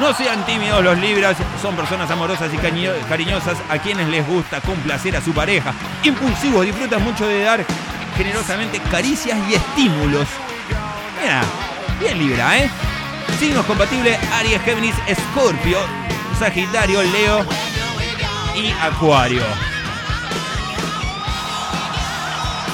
No 0.00 0.14
sean 0.14 0.44
tímidos 0.46 0.82
los 0.84 0.98
Libras, 0.98 1.36
son 1.60 1.74
personas 1.74 2.08
amorosas 2.10 2.50
y 2.54 2.56
cariñosas 2.56 3.58
a 3.68 3.78
quienes 3.78 4.08
les 4.08 4.26
gusta 4.26 4.60
complacer 4.60 5.16
a 5.16 5.20
su 5.20 5.32
pareja. 5.32 5.74
Impulsivos, 6.04 6.64
disfrutan 6.64 7.02
mucho 7.02 7.26
de 7.26 7.42
dar 7.42 7.64
generosamente 8.16 8.80
caricias 8.90 9.36
y 9.50 9.54
estímulos. 9.54 10.28
Mira, 11.20 11.42
bien 11.98 12.18
Libra, 12.18 12.58
¿eh? 12.58 12.70
Signos 13.40 13.66
compatibles, 13.66 14.18
Aries, 14.34 14.62
Géminis, 14.62 14.94
Escorpio, 15.08 15.78
Sagitario, 16.38 17.02
Leo 17.02 17.44
y 18.58 18.70
Acuario. 18.80 19.42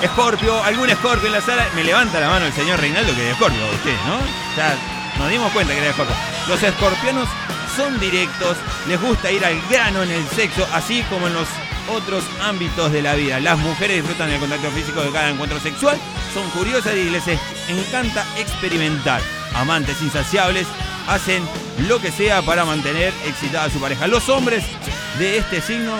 Escorpio, 0.02 0.62
algún 0.64 0.90
Escorpio 0.90 1.26
en 1.26 1.32
la 1.32 1.40
sala. 1.40 1.66
Me 1.74 1.84
levanta 1.84 2.20
la 2.20 2.28
mano 2.28 2.46
el 2.46 2.52
señor 2.52 2.80
Reinaldo 2.80 3.14
que 3.14 3.26
es 3.26 3.32
Escorpio, 3.32 3.60
usted, 3.72 3.96
¿no? 4.06 4.18
Ya 4.56 4.76
nos 5.18 5.30
dimos 5.30 5.52
cuenta 5.52 5.72
que 5.72 5.80
era 5.80 5.90
Escorpio. 5.90 6.14
Los 6.48 6.62
escorpianos 6.62 7.28
son 7.76 7.98
directos, 8.00 8.56
les 8.86 9.00
gusta 9.00 9.30
ir 9.30 9.44
al 9.44 9.60
grano 9.68 10.02
en 10.02 10.10
el 10.10 10.26
sexo, 10.28 10.66
así 10.72 11.02
como 11.10 11.26
en 11.26 11.34
los 11.34 11.48
otros 11.90 12.24
ámbitos 12.42 12.92
de 12.92 13.02
la 13.02 13.14
vida. 13.14 13.40
Las 13.40 13.58
mujeres 13.58 13.98
disfrutan 13.98 14.30
del 14.30 14.40
contacto 14.40 14.70
físico 14.70 15.00
de 15.02 15.10
cada 15.10 15.30
encuentro 15.30 15.58
sexual, 15.60 15.98
son 16.32 16.48
curiosas 16.50 16.94
y 16.94 17.10
les 17.10 17.24
encanta 17.68 18.24
experimentar. 18.36 19.20
Amantes 19.54 20.00
insaciables 20.02 20.66
hacen 21.08 21.46
lo 21.88 22.00
que 22.00 22.10
sea 22.10 22.42
para 22.42 22.64
mantener 22.64 23.12
excitada 23.26 23.64
a 23.64 23.70
su 23.70 23.80
pareja. 23.80 24.06
Los 24.06 24.28
hombres 24.28 24.64
de 25.18 25.38
este 25.38 25.60
signo 25.60 25.92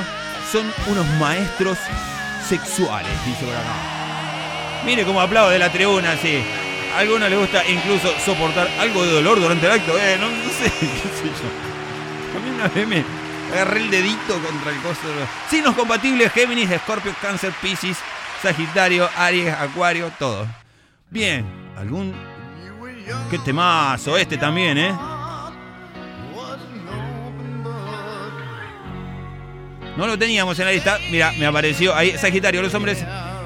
son 0.51 0.71
unos 0.87 1.07
maestros 1.19 1.79
sexuales, 2.49 3.13
dice 3.25 3.45
por 3.45 3.55
acá. 3.55 4.83
Mire 4.85 5.05
cómo 5.05 5.21
de 5.27 5.59
la 5.59 5.71
tribuna, 5.71 6.17
sí. 6.17 6.43
A 6.95 6.99
algunos 7.01 7.29
les 7.29 7.39
gusta 7.39 7.67
incluso 7.67 8.13
soportar 8.25 8.69
algo 8.79 9.03
de 9.05 9.13
dolor 9.13 9.41
durante 9.41 9.67
el 9.67 9.73
acto. 9.73 9.99
Eh, 9.99 10.17
no, 10.21 10.29
sé, 10.29 10.71
qué 10.81 10.87
sé 10.87 11.25
yo. 11.25 12.39
A 12.39 12.45
mí 12.45 12.51
una 12.55 12.69
vez 12.69 12.87
me 12.87 13.05
agarré 13.53 13.81
el 13.81 13.91
dedito 13.91 14.39
contra 14.41 14.71
el 14.71 14.81
costo. 14.81 15.09
Signos 15.49 15.75
compatibles, 15.75 16.33
Géminis, 16.33 16.71
Escorpio, 16.71 17.15
Cáncer, 17.21 17.53
Piscis, 17.63 17.97
Sagitario, 18.43 19.09
Aries, 19.17 19.53
Acuario, 19.53 20.13
todo. 20.19 20.47
Bien, 21.11 21.47
algún... 21.77 22.15
Qué 23.31 23.39
temazo, 23.39 24.17
este 24.17 24.39
también, 24.39 24.79
¿eh? 24.79 24.95
No 29.97 30.07
lo 30.07 30.19
teníamos 30.19 30.59
en 30.59 30.65
la 30.67 30.73
lista. 30.73 30.99
Mira, 31.11 31.33
me 31.39 31.47
apareció 31.47 31.95
ahí. 31.95 32.17
Sagitario, 32.19 32.61
los 32.63 32.75
hombres 32.75 33.05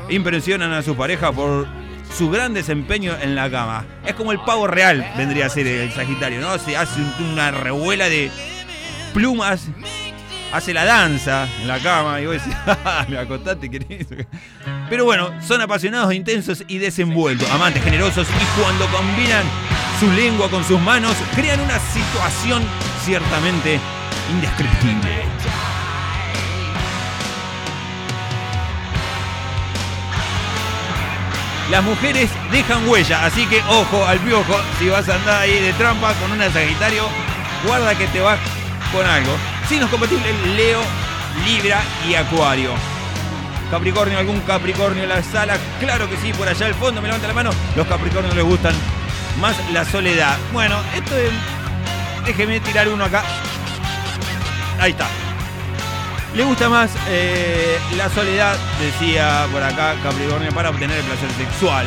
impresionan 0.09 0.73
a 0.73 0.83
su 0.83 0.97
pareja 0.97 1.31
por 1.33 1.67
su 2.17 2.31
gran 2.31 2.55
desempeño 2.55 3.15
en 3.21 3.35
la 3.35 3.51
cama. 3.51 3.85
Es 4.07 4.15
como 4.15 4.33
el 4.33 4.41
pavo 4.41 4.67
real, 4.67 5.07
vendría 5.17 5.47
a 5.47 5.49
ser 5.51 5.67
el 5.67 5.93
Sagitario, 5.93 6.41
¿no? 6.41 6.59
Se 6.59 6.77
hace 6.77 7.01
un- 7.01 7.31
una 7.33 7.51
revuela 7.51 8.09
de 8.09 8.31
plumas, 9.13 9.67
hace 10.51 10.73
la 10.73 10.87
danza 10.87 11.47
en 11.61 11.69
la 11.69 11.79
cama 11.81 12.19
y 12.23 12.27
vos 12.27 12.37
decís, 12.37 12.55
"Ah, 12.67 13.05
me 13.09 13.19
acostaste, 13.19 13.71
querés. 13.71 14.07
Pero 14.89 15.05
bueno, 15.05 15.31
son 15.47 15.61
apasionados, 15.61 16.15
intensos 16.15 16.65
y 16.67 16.79
desenvueltos, 16.79 17.51
amantes 17.51 17.85
generosos 17.85 18.27
y 18.27 18.61
cuando 18.61 18.87
combinan 18.87 19.45
su 20.01 20.11
lengua 20.13 20.49
con 20.49 20.65
sus 20.65 20.81
manos, 20.81 21.15
crean 21.35 21.61
una 21.61 21.79
situación 21.79 22.63
ciertamente 23.05 23.79
indescriptible. 24.33 25.28
Las 31.71 31.85
mujeres 31.85 32.31
dejan 32.51 32.89
huella, 32.89 33.27
así 33.27 33.45
que 33.47 33.61
ojo 33.69 34.07
al 34.07 34.19
piojo, 34.21 34.59
si 34.79 34.89
vas 34.89 35.07
a 35.09 35.17
andar 35.17 35.43
ahí 35.43 35.61
de 35.61 35.75
trampa 35.75 36.15
con 36.15 36.33
una 36.33 36.51
Sagitario, 36.51 37.05
guarda 37.67 37.95
que 37.95 38.07
te 38.07 38.21
vas 38.21 38.39
con 38.91 39.07
algo. 39.07 39.37
Signos 39.69 39.91
compatibles, 39.91 40.35
Leo, 40.57 40.81
Libra 41.45 41.83
y 42.09 42.15
Acuario. 42.15 42.71
Capricornio, 43.71 44.19
algún 44.19 44.41
Capricornio 44.41 45.03
en 45.03 45.11
la 45.11 45.23
sala, 45.23 45.59
claro 45.79 46.09
que 46.09 46.17
sí, 46.17 46.33
por 46.33 46.49
allá 46.49 46.67
al 46.67 46.75
fondo, 46.75 47.03
me 47.03 47.09
levanta 47.09 47.29
la 47.29 47.35
mano. 47.35 47.51
Los 47.77 47.87
Capricornios 47.87 48.35
les 48.35 48.45
gustan 48.45 48.75
más 49.39 49.55
la 49.71 49.85
soledad. 49.85 50.39
Bueno, 50.53 50.81
esto 50.97 51.17
es... 51.17 51.31
Déjeme 52.25 52.61
tirar 52.61 52.89
uno 52.89 53.05
acá. 53.05 53.23
Ahí 54.81 54.93
está. 54.93 55.07
Le 56.35 56.45
gusta 56.45 56.69
más 56.69 56.91
eh, 57.09 57.79
la 57.97 58.11
soledad, 58.11 58.57
decía 58.81 59.47
por 59.51 59.63
acá 59.63 59.97
Capricornio, 60.03 60.53
para 60.53 60.71
obtener 60.71 60.99
el 60.99 61.05
placer 61.05 61.31
sexual. 61.33 61.87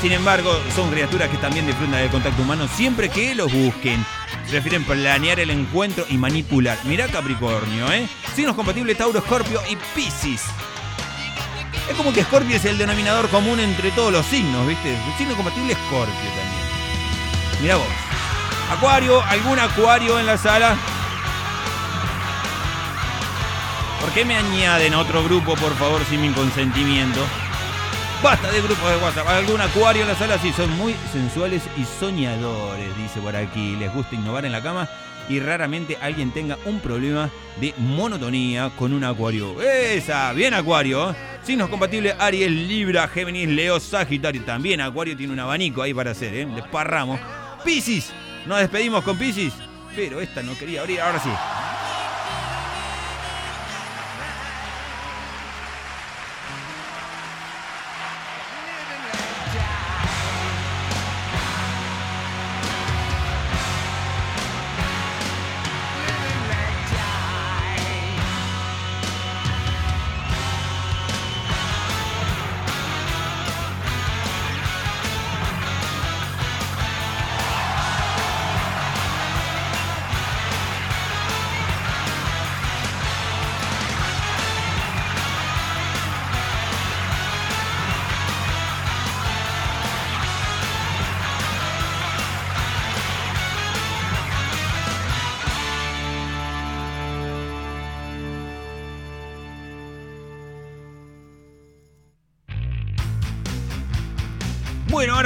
Sin 0.00 0.12
embargo, 0.12 0.52
son 0.74 0.90
criaturas 0.90 1.28
que 1.28 1.36
también 1.38 1.66
disfrutan 1.66 2.00
del 2.00 2.10
contacto 2.10 2.42
humano 2.42 2.68
siempre 2.68 3.08
que 3.08 3.34
los 3.34 3.52
busquen. 3.52 4.04
Prefieren 4.50 4.84
planear 4.84 5.40
el 5.40 5.50
encuentro 5.50 6.04
y 6.08 6.18
manipular. 6.18 6.76
Mirá 6.84 7.06
Capricornio, 7.06 7.90
¿eh? 7.92 8.08
Signos 8.34 8.56
compatibles 8.56 8.98
Tauro, 8.98 9.18
Escorpio 9.20 9.60
y 9.70 9.76
Piscis. 9.94 10.42
Es 11.88 11.96
como 11.96 12.12
que 12.12 12.20
Escorpio 12.20 12.56
es 12.56 12.64
el 12.64 12.78
denominador 12.78 13.28
común 13.28 13.58
entre 13.60 13.90
todos 13.92 14.12
los 14.12 14.26
signos, 14.26 14.66
¿viste? 14.66 14.90
El 14.90 15.18
signo 15.18 15.34
compatible 15.34 15.72
Escorpio 15.72 16.14
también. 16.14 17.62
Mirá 17.62 17.76
vos. 17.76 17.86
Acuario, 18.70 19.22
¿algún 19.22 19.58
acuario 19.58 20.18
en 20.18 20.26
la 20.26 20.36
sala? 20.36 20.76
¿Por 24.02 24.12
qué 24.12 24.24
me 24.24 24.34
añaden 24.34 24.94
a 24.94 24.98
otro 24.98 25.22
grupo, 25.22 25.54
por 25.54 25.74
favor, 25.76 26.04
sin 26.10 26.20
mi 26.20 26.28
consentimiento? 26.30 27.20
Basta 28.20 28.50
de 28.50 28.60
grupos 28.60 28.90
de 28.90 28.96
WhatsApp. 28.96 29.28
¿Algún 29.28 29.60
acuario 29.60 30.02
en 30.02 30.08
la 30.08 30.16
sala? 30.16 30.38
Sí, 30.38 30.52
son 30.52 30.76
muy 30.76 30.96
sensuales 31.12 31.62
y 31.76 31.84
soñadores, 32.00 32.96
dice 32.96 33.20
por 33.20 33.36
aquí. 33.36 33.76
Les 33.76 33.94
gusta 33.94 34.16
innovar 34.16 34.44
en 34.44 34.50
la 34.50 34.60
cama 34.60 34.88
y 35.28 35.38
raramente 35.38 35.96
alguien 36.00 36.32
tenga 36.32 36.58
un 36.64 36.80
problema 36.80 37.30
de 37.60 37.72
monotonía 37.78 38.72
con 38.76 38.92
un 38.92 39.04
acuario. 39.04 39.62
¡Esa! 39.62 40.32
Bien, 40.32 40.52
acuario. 40.52 41.14
Signos 41.44 41.68
compatibles, 41.68 42.16
Aries, 42.18 42.50
Libra, 42.50 43.06
Géminis, 43.06 43.48
Leo, 43.48 43.78
Sagitario. 43.78 44.42
También 44.42 44.80
acuario 44.80 45.16
tiene 45.16 45.32
un 45.32 45.38
abanico 45.38 45.80
ahí 45.80 45.94
para 45.94 46.10
hacer, 46.10 46.34
¿eh? 46.34 46.46
Desparramos. 46.56 47.20
Piscis. 47.64 48.12
Nos 48.46 48.58
despedimos 48.58 49.04
con 49.04 49.16
Piscis. 49.16 49.54
Pero 49.94 50.20
esta 50.20 50.42
no 50.42 50.58
quería 50.58 50.80
abrir, 50.80 51.00
ahora 51.00 51.20
sí. 51.20 51.30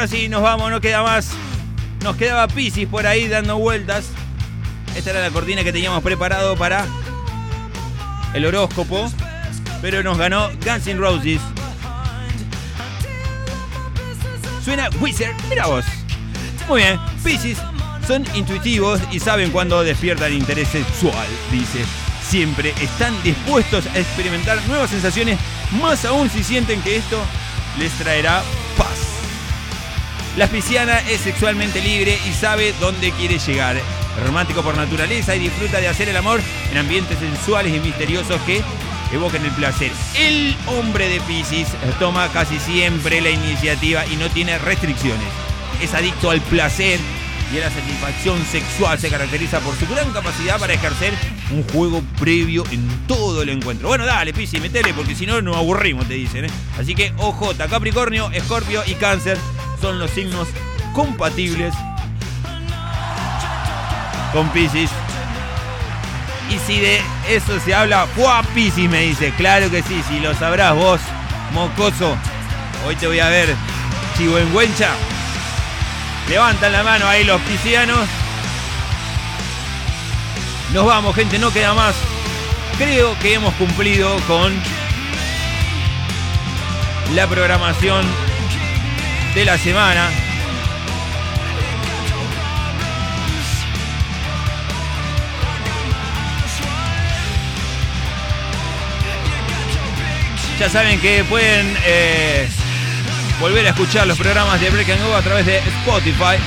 Sí, 0.09 0.29
nos 0.29 0.41
vamos, 0.41 0.71
no 0.71 0.81
queda 0.81 1.03
más. 1.03 1.31
Nos 2.03 2.17
quedaba 2.17 2.47
Pisces 2.47 2.87
por 2.87 3.07
ahí 3.07 3.27
dando 3.27 3.59
vueltas. 3.59 4.07
Esta 4.95 5.11
era 5.11 5.21
la 5.21 5.31
cortina 5.31 5.65
que 5.65 5.73
teníamos 5.73 6.03
preparado 6.03 6.57
para 6.57 6.87
el 8.33 8.47
horóscopo. 8.47 9.11
Pero 9.83 10.03
nos 10.05 10.17
ganó 10.17 10.49
Guns 10.65 10.87
N' 10.87 11.01
Roses. 11.01 11.41
Suena 14.65 14.89
Wizard, 15.01 15.35
mira 15.49 15.67
vos. 15.67 15.85
Muy 16.69 16.83
bien, 16.83 17.01
Pisces 17.25 17.59
son 18.07 18.25
intuitivos 18.35 19.01
y 19.11 19.19
saben 19.19 19.51
cuándo 19.51 19.83
despiertan 19.83 20.33
interés 20.33 20.69
sexual, 20.69 21.27
dice. 21.51 21.85
Siempre 22.23 22.73
están 22.81 23.21
dispuestos 23.25 23.87
a 23.87 23.99
experimentar 23.99 24.61
nuevas 24.69 24.91
sensaciones, 24.91 25.39
más 25.81 26.05
aún 26.05 26.31
si 26.31 26.45
sienten 26.45 26.81
que 26.83 26.97
esto 26.97 27.21
les 27.79 27.93
traerá. 27.93 28.43
La 30.37 30.49
pisciana 30.49 30.99
es 31.09 31.23
sexualmente 31.23 31.81
libre 31.81 32.19
y 32.29 32.33
sabe 32.35 32.75
dónde 32.79 33.11
quiere 33.13 33.39
llegar. 33.39 33.81
Romántico 34.23 34.63
por 34.63 34.77
naturaleza 34.77 35.35
y 35.35 35.39
disfruta 35.39 35.81
de 35.81 35.89
hacer 35.89 36.11
el 36.11 36.17
amor 36.17 36.43
en 36.71 36.77
ambientes 36.77 37.19
sensuales 37.19 37.75
y 37.75 37.81
misteriosos 37.81 38.39
que 38.43 38.63
evoquen 39.15 39.47
el 39.47 39.53
placer. 39.53 39.91
El 40.15 40.55
hombre 40.67 41.09
de 41.09 41.21
Pisces 41.23 41.69
toma 41.99 42.29
casi 42.33 42.59
siempre 42.59 43.23
la 43.23 43.31
iniciativa 43.31 44.05
y 44.07 44.17
no 44.17 44.29
tiene 44.29 44.59
restricciones. 44.59 45.27
Es 45.81 45.95
adicto 45.95 46.31
al 46.31 46.43
placer 46.43 47.01
y 47.51 47.57
a 47.57 47.61
la 47.61 47.71
satisfacción 47.71 48.45
sexual. 48.45 48.99
Se 48.99 49.09
caracteriza 49.09 49.61
por 49.61 49.75
su 49.77 49.87
gran 49.87 50.13
capacidad 50.13 50.59
para 50.59 50.75
ejercer 50.75 51.15
un 51.51 51.63
juego 51.71 52.03
previo 52.21 52.63
en 52.71 52.87
todo 53.07 53.41
el 53.41 53.49
encuentro. 53.49 53.89
Bueno, 53.89 54.05
dale, 54.05 54.35
Pisces, 54.35 54.61
metele, 54.61 54.93
porque 54.93 55.15
si 55.15 55.25
no 55.25 55.41
nos 55.41 55.57
aburrimos, 55.57 56.07
te 56.07 56.15
dicen. 56.15 56.45
¿eh? 56.45 56.51
Así 56.79 56.95
que, 56.95 57.15
ojo, 57.17 57.55
Capricornio, 57.71 58.31
Escorpio 58.33 58.83
y 58.87 58.97
Cáncer 58.97 59.39
son 59.81 59.99
los 59.99 60.11
signos 60.11 60.49
compatibles 60.93 61.75
con 64.33 64.49
Pisces. 64.51 64.91
Y 66.51 66.59
si 66.67 66.79
de 66.81 67.01
eso 67.29 67.59
se 67.65 67.75
habla, 67.75 68.07
¡Fua 68.15 68.43
Pisces! 68.55 68.89
Me 68.89 69.01
dice, 69.01 69.33
claro 69.37 69.71
que 69.71 69.83
sí, 69.83 70.03
si 70.09 70.21
lo 70.21 70.35
sabrás 70.35 70.75
vos, 70.75 71.01
mocoso. 71.53 72.17
Hoy 72.87 72.97
te 72.97 73.07
voy 73.07 73.19
a 73.19 73.29
ver, 73.29 73.55
chihuenguencha. 74.17 74.91
Levantan 76.29 76.73
la 76.73 76.83
mano 76.83 77.07
ahí 77.07 77.25
los 77.25 77.41
piscianos. 77.43 78.07
Nos 80.73 80.87
vamos, 80.87 81.15
gente, 81.15 81.39
no 81.39 81.53
queda 81.53 81.75
más. 81.75 81.95
Creo 82.79 83.19
que 83.21 83.35
hemos 83.35 83.55
cumplido 83.55 84.19
con 84.27 84.53
la 87.15 87.27
programación 87.27 88.05
de 89.37 89.45
la 89.45 89.59
semana. 89.59 90.09
Ya 100.59 100.71
saben 100.71 100.99
que 101.01 101.23
pueden 101.25 101.77
eh, 101.85 102.49
volver 103.39 103.67
a 103.67 103.71
escuchar 103.71 104.07
los 104.07 104.17
programas 104.17 104.59
de 104.59 104.71
Break 104.71 104.89
and 104.89 105.07
Go 105.07 105.15
a 105.15 105.21
través 105.21 105.45
de 105.45 105.59
Spotify. 105.59 106.39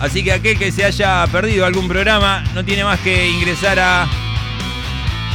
Así 0.00 0.24
que 0.24 0.32
aquel 0.32 0.58
que 0.58 0.72
se 0.72 0.84
haya 0.84 1.24
perdido 1.28 1.64
algún 1.64 1.86
programa 1.86 2.42
no 2.54 2.64
tiene 2.64 2.82
más 2.82 2.98
que 2.98 3.28
ingresar 3.28 3.78
a 3.78 4.08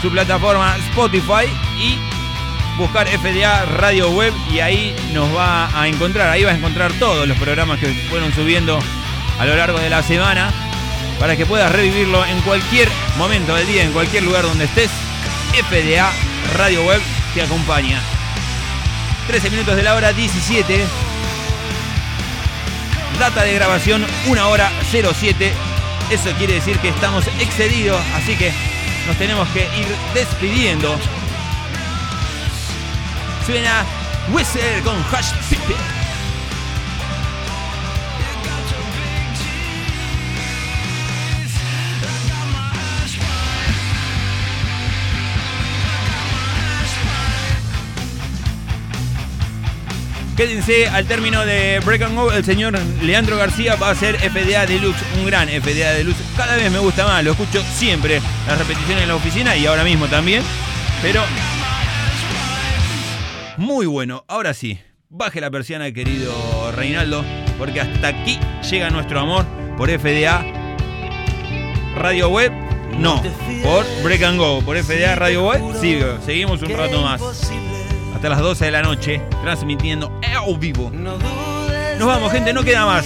su 0.02 0.10
plataforma 0.10 0.78
Spotify 0.89 1.45
y 1.78 1.97
buscar 2.78 3.08
FDA 3.08 3.66
Radio 3.66 4.10
Web 4.12 4.34
y 4.52 4.60
ahí 4.60 4.95
nos 5.14 5.36
va 5.36 5.70
a 5.78 5.88
encontrar. 5.88 6.30
Ahí 6.30 6.43
vas 6.43 6.54
a 6.54 6.58
encontrar 6.58 6.93
todos 6.93 7.28
los 7.28 7.38
programas 7.38 7.80
que 7.80 7.88
fueron 8.10 8.34
subiendo 8.34 8.80
a 9.38 9.45
lo 9.45 9.56
largo 9.56 9.80
de 9.80 9.89
la 9.89 10.02
semana 10.02 10.52
para 11.20 11.36
que 11.36 11.45
puedas 11.45 11.72
revivirlo 11.72 12.26
en 12.26 12.39
cualquier 12.41 12.88
momento 13.18 13.54
del 13.56 13.68
día, 13.68 13.84
en 13.84 13.91
cualquier 13.91 14.24
lugar 14.24 14.43
donde 14.43 14.66
estés. 14.66 14.89
FDA 15.68 16.10
Radio 16.56 16.84
Web 16.86 17.02
te 17.34 17.41
acompaña. 17.41 18.00
13 19.28 19.50
minutos 19.50 19.76
de 19.76 19.84
la 19.84 19.95
hora 19.95 20.14
17. 20.14 20.86
Data 23.20 23.43
de 23.43 23.54
grabación 23.54 24.06
1 24.28 24.50
hora 24.50 24.72
07. 24.89 25.54
Eso 26.10 26.32
quiere 26.38 26.54
decir 26.54 26.80
que 26.80 26.89
estamos 26.89 27.28
excedidos, 27.39 28.02
así 28.16 28.38
que 28.38 28.54
nos 29.10 29.18
tenemos 29.18 29.49
que 29.49 29.62
ir 29.62 29.88
despidiendo. 30.14 30.95
Suena 33.43 33.84
Whistle 34.32 34.82
con 34.84 34.95
Hash 35.12 35.34
Pipe. 35.49 35.99
Quédense 50.40 50.88
al 50.88 51.06
término 51.06 51.46
de 51.46 51.82
Break 51.82 52.02
and 52.02 52.16
Go. 52.16 52.32
El 52.32 52.46
señor 52.46 52.80
Leandro 53.02 53.36
García 53.36 53.76
va 53.76 53.90
a 53.90 53.96
ser 53.96 54.16
FDA 54.16 54.66
Deluxe, 54.66 55.04
un 55.18 55.26
gran 55.26 55.50
FDA 55.50 55.92
Deluxe. 55.92 56.24
Cada 56.38 56.56
vez 56.56 56.72
me 56.72 56.80
gusta 56.80 57.06
más, 57.06 57.22
lo 57.26 57.32
escucho 57.32 57.62
siempre. 57.62 58.22
Las 58.48 58.58
repeticiones 58.58 59.04
en 59.04 59.10
la 59.10 59.16
oficina 59.16 59.58
y 59.58 59.66
ahora 59.66 59.84
mismo 59.84 60.08
también. 60.08 60.42
Pero 61.02 61.22
muy 63.58 63.86
bueno. 63.86 64.24
Ahora 64.30 64.54
sí, 64.54 64.80
baje 65.10 65.42
la 65.42 65.52
persiana, 65.52 65.92
querido 65.92 66.72
Reinaldo, 66.72 67.26
porque 67.58 67.82
hasta 67.82 68.08
aquí 68.08 68.40
llega 68.72 68.90
nuestro 68.92 69.20
amor 69.20 69.46
por 69.76 69.90
FDA 69.90 70.46
Radio 71.98 72.30
Web. 72.30 72.54
No, 72.98 73.22
por 73.62 73.86
Break 74.04 74.24
and 74.24 74.40
Go, 74.40 74.62
por 74.62 74.82
FDA 74.82 75.16
Radio 75.16 75.50
Web. 75.50 75.62
Sí, 75.82 76.00
seguimos 76.26 76.62
un 76.62 76.70
rato 76.70 77.02
más 77.02 77.22
hasta 78.20 78.28
las 78.28 78.40
12 78.40 78.66
de 78.66 78.72
la 78.72 78.82
noche, 78.82 79.22
transmitiendo 79.44 80.12
en 80.22 80.60
vivo. 80.60 80.91
Nos 80.91 82.06
vamos, 82.06 82.34
gente, 82.34 82.52
no 82.52 82.66
queda 82.66 82.86
más. 82.86 83.06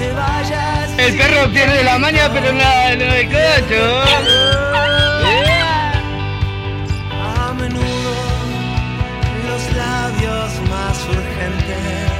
El 0.00 1.16
perro 1.18 1.50
pierde 1.52 1.84
la 1.84 1.98
maña, 1.98 2.30
pero 2.32 2.52
no, 2.54 2.60
no 2.96 3.14
el 3.14 3.26
cocho. 3.26 4.02
A 7.22 7.52
menudo 7.52 8.14
los 9.46 9.76
labios 9.76 10.52
más 10.70 11.04
urgentes 11.04 12.10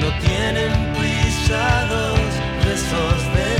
no 0.00 0.08
tienen 0.18 0.72
pisados 0.94 2.18
besos 2.64 3.34
después. 3.34 3.59